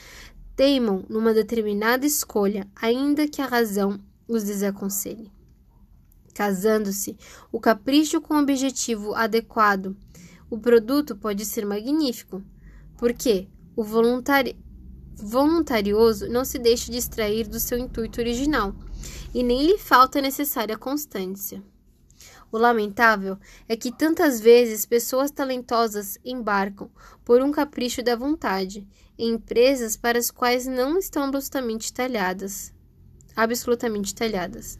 teimam 0.55 1.03
numa 1.07 1.33
determinada 1.33 2.05
escolha, 2.05 2.67
ainda 2.75 3.27
que 3.27 3.41
a 3.41 3.45
razão 3.45 3.99
os 4.27 4.43
desaconselhe. 4.43 5.31
Casando-se 6.33 7.17
o 7.51 7.59
capricho 7.59 8.21
com 8.21 8.35
o 8.35 8.41
objetivo 8.41 9.13
adequado, 9.15 9.95
o 10.49 10.57
produto 10.57 11.15
pode 11.15 11.45
ser 11.45 11.65
magnífico, 11.65 12.43
porque 12.97 13.47
o 13.75 13.83
voluntari 13.83 14.55
voluntarioso 15.15 16.29
não 16.29 16.45
se 16.45 16.59
deixa 16.59 16.91
distrair 16.91 17.47
do 17.47 17.59
seu 17.59 17.77
intuito 17.77 18.21
original 18.21 18.75
e 19.33 19.41
nem 19.41 19.65
lhe 19.65 19.77
falta 19.77 20.19
a 20.19 20.21
necessária 20.21 20.77
constância. 20.77 21.61
O 22.51 22.57
lamentável 22.57 23.37
é 23.67 23.75
que 23.75 23.91
tantas 23.91 24.39
vezes 24.39 24.85
pessoas 24.85 25.31
talentosas 25.31 26.17
embarcam, 26.23 26.89
por 27.25 27.41
um 27.41 27.51
capricho 27.51 28.01
da 28.01 28.15
vontade, 28.15 28.87
em 29.17 29.33
empresas 29.33 29.97
para 29.97 30.17
as 30.17 30.31
quais 30.31 30.65
não 30.65 30.97
estão 30.97 31.23
absolutamente 31.23 31.91
talhadas. 31.91 32.73
Absolutamente 33.35 34.15
talhadas. 34.15 34.79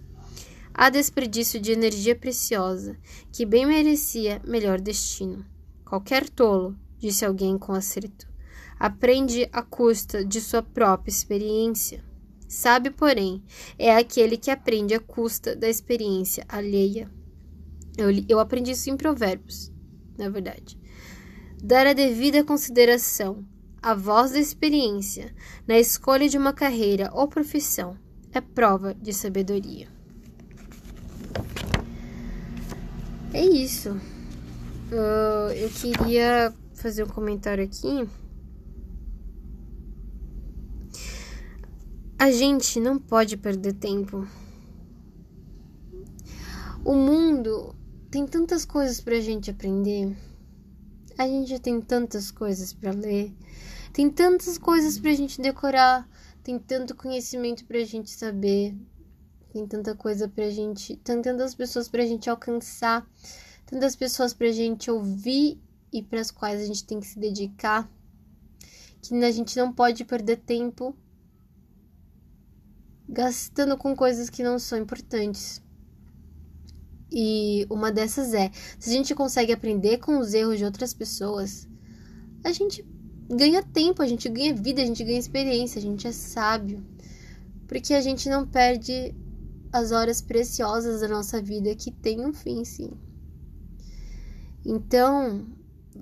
Há 0.74 0.90
desperdício 0.90 1.60
de 1.60 1.72
energia 1.72 2.16
preciosa, 2.16 2.98
que 3.34 3.46
bem 3.46 3.66
merecia 3.66 4.42
melhor 4.46 4.80
destino. 4.80 5.46
Qualquer 5.84 6.30
tolo, 6.30 6.78
disse 6.98 7.26
alguém 7.26 7.58
com 7.58 7.74
acerto, 7.74 8.28
aprende 8.80 9.50
à 9.52 9.62
custa 9.62 10.24
de 10.24 10.40
sua 10.40 10.62
própria 10.62 11.10
experiência. 11.12 12.04
Sabe, 12.48 12.92
porém, 12.92 13.44
é 13.78 13.96
aquele 13.96 14.38
que 14.38 14.52
aprende 14.52 14.94
à 14.94 15.00
custa 15.00 15.56
da 15.56 15.68
experiência 15.68 16.46
alheia. 16.48 17.12
Eu, 17.98 18.10
eu 18.30 18.40
aprendi 18.40 18.72
isso 18.72 18.90
em 18.90 18.98
Provérbios, 18.98 19.72
na 20.18 20.30
verdade. 20.30 20.78
Dar 21.62 21.88
a 21.88 21.94
devida 21.94 22.44
consideração 22.44 23.44
a 23.82 23.94
voz 23.94 24.32
da 24.32 24.40
experiência 24.40 25.34
na 25.68 25.80
escolha 25.80 26.28
de 26.28 26.38
uma 26.38 26.52
carreira 26.52 27.10
ou 27.14 27.28
profissão 27.28 27.98
é 28.32 28.42
prova 28.42 28.94
de 28.94 29.14
sabedoria. 29.14 29.88
É 33.34 33.46
isso. 33.46 33.92
Uh, 33.92 35.52
eu 35.56 35.70
queria 35.70 36.54
fazer 36.74 37.04
um 37.04 37.08
comentário 37.08 37.64
aqui. 37.64 38.10
A 42.20 42.32
gente 42.32 42.80
não 42.80 42.98
pode 42.98 43.38
perder 43.38 43.74
tempo. 43.74 44.28
O 46.84 46.96
mundo 46.96 47.76
tem 48.10 48.26
tantas 48.26 48.66
coisas 48.66 49.02
pra 49.02 49.20
gente 49.20 49.52
aprender. 49.52 50.16
A 51.18 51.28
gente 51.28 51.60
tem 51.60 51.82
tantas 51.82 52.32
coisas 52.32 52.74
para 52.74 52.92
ler. 52.92 53.34
Tem 53.92 54.10
tantas 54.10 54.58
coisas 54.58 55.00
pra 55.00 55.14
gente 55.14 55.42
decorar. 55.42 56.08
Tem 56.44 56.58
tanto 56.58 56.96
conhecimento 56.96 57.66
pra 57.66 57.84
gente 57.84 58.10
saber. 58.10 58.76
Tem 59.52 59.68
tanta 59.68 59.96
coisa 59.96 60.28
pra 60.28 60.50
gente. 60.50 60.96
Tem 60.98 61.22
tantas 61.22 61.54
pessoas 61.54 61.90
pra 61.90 62.06
gente 62.06 62.30
alcançar. 62.30 63.06
Tantas 63.66 63.96
pessoas 63.96 64.34
pra 64.34 64.52
gente 64.52 64.90
ouvir 64.90 65.60
e 65.92 66.02
para 66.02 66.22
as 66.22 66.32
quais 66.32 66.62
a 66.62 66.66
gente 66.66 66.86
tem 66.86 67.00
que 67.00 67.08
se 67.08 67.20
dedicar. 67.20 67.90
Que 69.02 69.16
a 69.16 69.32
gente 69.32 69.58
não 69.58 69.74
pode 69.74 70.06
perder 70.06 70.38
tempo 70.38 70.96
gastando 73.10 73.78
com 73.78 73.96
coisas 73.96 74.30
que 74.30 74.44
não 74.44 74.60
são 74.60 74.78
importantes. 74.78 75.62
E 77.12 77.66
uma 77.70 77.92
dessas 77.92 78.34
é: 78.34 78.52
se 78.80 78.90
a 78.90 78.94
gente 78.94 79.16
consegue 79.16 79.52
aprender 79.52 79.98
com 79.98 80.20
os 80.20 80.34
erros 80.34 80.58
de 80.58 80.66
outras 80.66 80.94
pessoas, 80.94 81.68
a 82.44 82.52
gente 82.52 82.86
ganha 83.30 83.64
tempo, 83.64 84.02
a 84.02 84.08
gente 84.08 84.30
ganha 84.30 84.54
vida, 84.54 84.82
a 84.82 84.86
gente 84.86 85.04
ganha 85.04 85.20
experiência, 85.20 85.80
a 85.80 85.82
gente 85.82 86.08
é 86.08 86.12
sábio. 86.12 86.86
Porque 87.68 87.94
a 87.94 88.02
gente 88.02 88.30
não 88.30 88.48
perde 88.48 89.14
as 89.72 89.92
horas 89.92 90.22
preciosas 90.22 91.02
da 91.02 91.08
nossa 91.08 91.42
vida 91.42 91.76
que 91.76 91.92
tem 91.92 92.26
um 92.26 92.34
fim, 92.34 92.64
sim. 92.64 92.92
Então, 94.66 95.46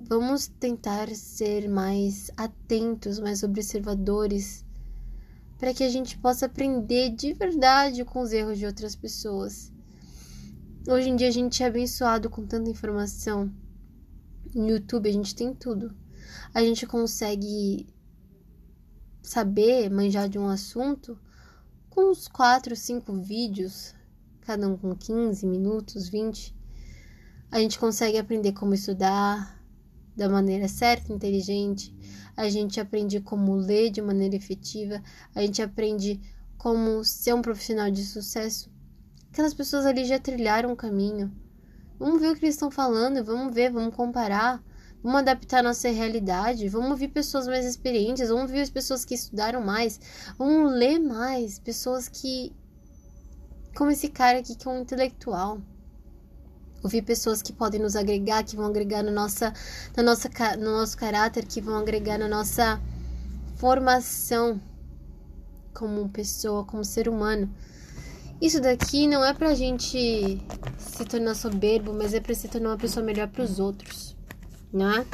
vamos 0.08 0.46
tentar 0.46 1.08
ser 1.14 1.68
mais 1.68 2.30
atentos, 2.36 3.18
mais 3.18 3.42
observadores 3.42 4.64
para 5.58 5.72
que 5.72 5.82
a 5.82 5.88
gente 5.88 6.18
possa 6.18 6.46
aprender 6.46 7.10
de 7.10 7.32
verdade 7.32 8.04
com 8.04 8.20
os 8.20 8.32
erros 8.32 8.58
de 8.58 8.66
outras 8.66 8.94
pessoas. 8.94 9.72
Hoje 10.88 11.08
em 11.08 11.16
dia 11.16 11.28
a 11.28 11.32
gente 11.32 11.62
é 11.62 11.66
abençoado 11.66 12.30
com 12.30 12.46
tanta 12.46 12.70
informação. 12.70 13.52
No 14.54 14.68
YouTube 14.68 15.08
a 15.08 15.12
gente 15.12 15.34
tem 15.34 15.54
tudo. 15.54 15.94
A 16.54 16.60
gente 16.60 16.86
consegue 16.86 17.86
saber, 19.22 19.90
manjar 19.90 20.28
de 20.28 20.38
um 20.38 20.48
assunto 20.48 21.18
com 21.90 22.10
uns 22.10 22.28
4, 22.28 22.76
5 22.76 23.12
vídeos, 23.22 23.94
cada 24.42 24.68
um 24.68 24.76
com 24.76 24.94
15 24.94 25.46
minutos, 25.46 26.08
20. 26.08 26.54
A 27.50 27.58
gente 27.58 27.78
consegue 27.78 28.18
aprender 28.18 28.52
como 28.52 28.74
estudar 28.74 29.60
da 30.16 30.28
maneira 30.28 30.68
certa, 30.68 31.12
inteligente 31.12 31.94
a 32.36 32.50
gente 32.50 32.78
aprende 32.78 33.18
como 33.20 33.54
ler 33.54 33.90
de 33.90 34.02
maneira 34.02 34.36
efetiva, 34.36 35.02
a 35.34 35.40
gente 35.40 35.62
aprende 35.62 36.20
como 36.58 37.02
ser 37.02 37.34
um 37.34 37.40
profissional 37.40 37.90
de 37.90 38.04
sucesso. 38.04 38.70
Aquelas 39.36 39.52
pessoas 39.52 39.84
ali 39.84 40.06
já 40.06 40.18
trilharam 40.18 40.72
o 40.72 40.76
caminho. 40.76 41.30
Vamos 41.98 42.22
ver 42.22 42.30
o 42.30 42.34
que 42.34 42.42
eles 42.42 42.54
estão 42.54 42.70
falando, 42.70 43.22
vamos 43.22 43.54
ver, 43.54 43.70
vamos 43.70 43.94
comparar, 43.94 44.64
vamos 45.02 45.20
adaptar 45.20 45.58
a 45.58 45.62
nossa 45.62 45.90
realidade, 45.90 46.70
vamos 46.70 46.92
ouvir 46.92 47.08
pessoas 47.08 47.46
mais 47.46 47.66
experientes, 47.66 48.30
vamos 48.30 48.44
ouvir 48.44 48.62
as 48.62 48.70
pessoas 48.70 49.04
que 49.04 49.14
estudaram 49.14 49.60
mais, 49.60 50.00
vamos 50.38 50.72
ler 50.72 50.98
mais, 50.98 51.58
pessoas 51.58 52.08
que. 52.08 52.50
como 53.76 53.90
esse 53.90 54.08
cara 54.08 54.38
aqui 54.38 54.54
que 54.54 54.66
é 54.66 54.70
um 54.70 54.80
intelectual 54.80 55.60
ouvir 56.82 57.02
pessoas 57.02 57.42
que 57.42 57.52
podem 57.52 57.78
nos 57.78 57.94
agregar, 57.94 58.42
que 58.42 58.56
vão 58.56 58.64
agregar 58.64 59.02
no, 59.02 59.12
nossa, 59.12 59.52
na 59.94 60.02
nossa, 60.02 60.30
no 60.58 60.78
nosso 60.78 60.96
caráter, 60.96 61.44
que 61.44 61.60
vão 61.60 61.76
agregar 61.76 62.16
na 62.16 62.26
nossa 62.26 62.80
formação 63.56 64.58
como 65.74 66.08
pessoa, 66.08 66.64
como 66.64 66.82
ser 66.82 67.06
humano. 67.06 67.54
Isso 68.40 68.60
daqui 68.60 69.06
não 69.06 69.24
é 69.24 69.32
pra 69.32 69.54
gente 69.54 70.38
se 70.78 71.04
tornar 71.04 71.34
soberbo, 71.34 71.92
mas 71.92 72.14
é 72.14 72.20
pra 72.20 72.34
se 72.34 72.48
tornar 72.48 72.70
uma 72.70 72.76
pessoa 72.76 73.04
melhor 73.04 73.28
para 73.28 73.42
os 73.42 73.58
outros, 73.58 74.16
não 74.72 74.90
é? 74.94 75.06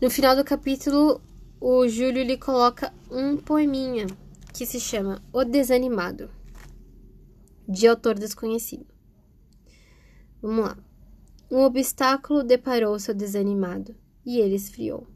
No 0.00 0.10
final 0.10 0.36
do 0.36 0.44
capítulo, 0.44 1.20
o 1.60 1.88
Júlio 1.88 2.22
lhe 2.22 2.36
coloca 2.36 2.92
um 3.10 3.36
poeminha 3.36 4.06
que 4.52 4.66
se 4.66 4.78
chama 4.78 5.22
O 5.32 5.44
Desanimado, 5.44 6.30
de 7.68 7.86
autor 7.86 8.18
desconhecido. 8.18 8.86
Vamos 10.42 10.64
lá. 10.64 10.78
Um 11.50 11.62
obstáculo 11.62 12.42
deparou-se 12.42 13.10
ao 13.10 13.16
desanimado 13.16 13.94
e 14.24 14.38
ele 14.38 14.54
esfriou. 14.54 15.06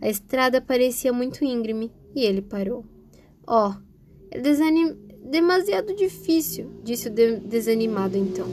A 0.00 0.08
estrada 0.08 0.60
parecia 0.60 1.12
muito 1.12 1.44
íngreme 1.44 1.92
e 2.14 2.22
ele 2.24 2.40
parou. 2.40 2.84
Oh, 3.46 3.74
é 4.30 4.40
desanim... 4.40 5.03
demasiado 5.24 5.94
difícil, 5.94 6.70
disse 6.84 7.08
o 7.08 7.10
de 7.10 7.36
desanimado 7.40 8.16
então. 8.16 8.46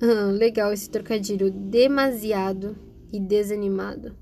Ah, 0.00 0.32
legal 0.32 0.72
esse 0.72 0.90
trocadilho, 0.90 1.50
demasiado 1.50 2.76
e 3.12 3.20
desanimado. 3.20 4.16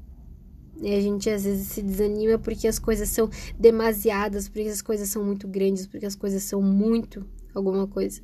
E 0.82 0.94
a 0.94 1.00
gente 1.00 1.28
às 1.28 1.44
vezes 1.44 1.68
se 1.68 1.82
desanima 1.82 2.38
porque 2.38 2.68
as 2.68 2.78
coisas 2.78 3.08
são 3.08 3.28
demasiadas, 3.58 4.48
porque 4.48 4.68
as 4.68 4.82
coisas 4.82 5.08
são 5.08 5.24
muito 5.24 5.48
grandes, 5.48 5.86
porque 5.86 6.06
as 6.06 6.14
coisas 6.14 6.42
são 6.42 6.60
muito 6.60 7.24
alguma 7.54 7.86
coisa. 7.86 8.20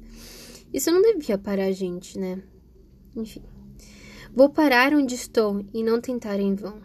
Isso 0.72 0.90
não 0.90 1.00
devia 1.00 1.38
parar 1.38 1.64
a 1.64 1.72
gente, 1.72 2.18
né? 2.18 2.42
Enfim. 3.14 3.42
Vou 4.34 4.50
parar 4.50 4.92
onde 4.92 5.14
estou 5.14 5.64
e 5.72 5.82
não 5.82 6.00
tentar 6.00 6.38
em 6.38 6.54
vão. 6.54 6.80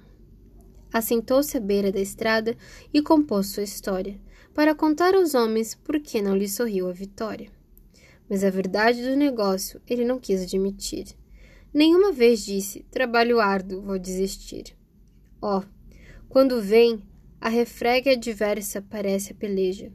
Assentou-se 0.94 1.56
à 1.58 1.60
beira 1.60 1.92
da 1.92 2.00
estrada 2.00 2.56
e 2.94 3.02
compôs 3.02 3.48
sua 3.48 3.64
história, 3.64 4.20
para 4.54 4.76
contar 4.76 5.16
aos 5.16 5.34
homens 5.34 5.76
por 5.76 6.00
que 6.00 6.22
não 6.22 6.36
lhe 6.36 6.48
sorriu 6.48 6.90
a 6.90 6.94
vitória. 6.94 7.50
Mas 8.30 8.44
a 8.44 8.50
verdade 8.50 9.02
do 9.02 9.16
negócio 9.16 9.82
ele 9.90 10.06
não 10.06 10.20
quis 10.20 10.42
admitir. 10.42 11.08
Nenhuma 11.74 12.12
vez 12.12 12.46
disse: 12.46 12.86
trabalho 12.92 13.40
árduo, 13.40 13.82
vou 13.82 13.98
desistir. 13.98 14.76
Oh, 15.42 15.62
quando 16.30 16.62
vem, 16.62 17.02
a 17.40 17.50
refrega 17.50 18.12
adversa 18.12 18.82
parece 18.82 19.32
a 19.32 19.36
peleja. 19.36 19.92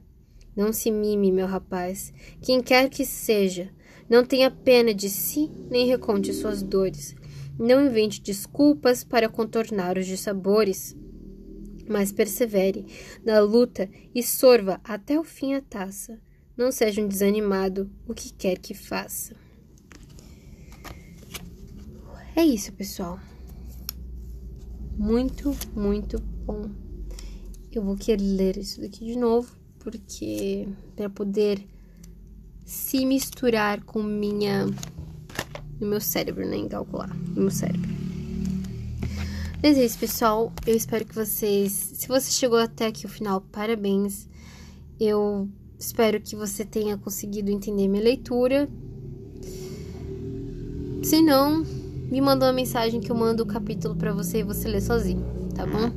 Não 0.56 0.72
se 0.72 0.90
mime, 0.90 1.30
meu 1.30 1.46
rapaz, 1.46 2.12
quem 2.40 2.62
quer 2.62 2.88
que 2.88 3.04
seja, 3.04 3.70
não 4.08 4.24
tenha 4.24 4.50
pena 4.50 4.94
de 4.94 5.10
si, 5.10 5.50
nem 5.68 5.86
reconte 5.86 6.32
suas 6.32 6.62
dores. 6.62 7.14
Não 7.58 7.86
invente 7.86 8.22
desculpas 8.22 9.02
para 9.02 9.28
contornar 9.28 9.98
os 9.98 10.06
dissabores. 10.06 10.96
Mas 11.88 12.12
persevere 12.12 12.86
na 13.24 13.40
luta 13.40 13.88
e 14.14 14.22
sorva 14.22 14.80
até 14.82 15.18
o 15.18 15.24
fim 15.24 15.54
a 15.54 15.60
taça. 15.60 16.20
Não 16.56 16.72
seja 16.72 17.02
um 17.02 17.08
desanimado, 17.08 17.90
o 18.06 18.14
que 18.14 18.32
quer 18.32 18.58
que 18.58 18.74
faça. 18.74 19.36
É 22.34 22.44
isso, 22.44 22.72
pessoal. 22.72 23.18
Muito, 24.96 25.54
muito 25.74 26.18
bom. 26.18 26.70
Eu 27.70 27.82
vou 27.82 27.96
querer 27.96 28.22
ler 28.22 28.56
isso 28.56 28.80
daqui 28.80 29.04
de 29.04 29.16
novo, 29.16 29.54
porque 29.78 30.66
para 30.94 31.10
poder 31.10 31.66
se 32.64 33.04
misturar 33.04 33.84
com 33.84 34.02
minha 34.02 34.66
no 35.80 35.86
meu 35.86 36.00
cérebro, 36.00 36.46
né, 36.46 36.66
calcular 36.68 37.14
no 37.14 37.42
meu 37.42 37.50
cérebro. 37.50 38.05
Mas 39.66 39.78
é 39.78 39.84
isso, 39.84 39.98
pessoal. 39.98 40.52
Eu 40.64 40.76
espero 40.76 41.04
que 41.04 41.12
vocês, 41.12 41.72
se 41.72 42.06
você 42.06 42.30
chegou 42.30 42.56
até 42.56 42.86
aqui 42.86 43.04
o 43.04 43.08
final, 43.08 43.40
parabéns. 43.40 44.28
Eu 45.00 45.48
espero 45.76 46.20
que 46.20 46.36
você 46.36 46.64
tenha 46.64 46.96
conseguido 46.96 47.50
entender 47.50 47.88
minha 47.88 48.00
leitura. 48.00 48.68
Se 51.02 51.20
não, 51.20 51.64
me 51.64 52.20
manda 52.20 52.46
uma 52.46 52.52
mensagem 52.52 53.00
que 53.00 53.10
eu 53.10 53.16
mando 53.16 53.42
o 53.42 53.46
capítulo 53.46 53.96
para 53.96 54.12
você 54.12 54.38
e 54.38 54.44
você 54.44 54.68
lê 54.68 54.80
sozinho, 54.80 55.26
tá 55.52 55.66
bom? 55.66 55.90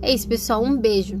É 0.00 0.10
isso, 0.10 0.26
pessoal. 0.26 0.64
Um 0.64 0.74
beijo. 0.74 1.20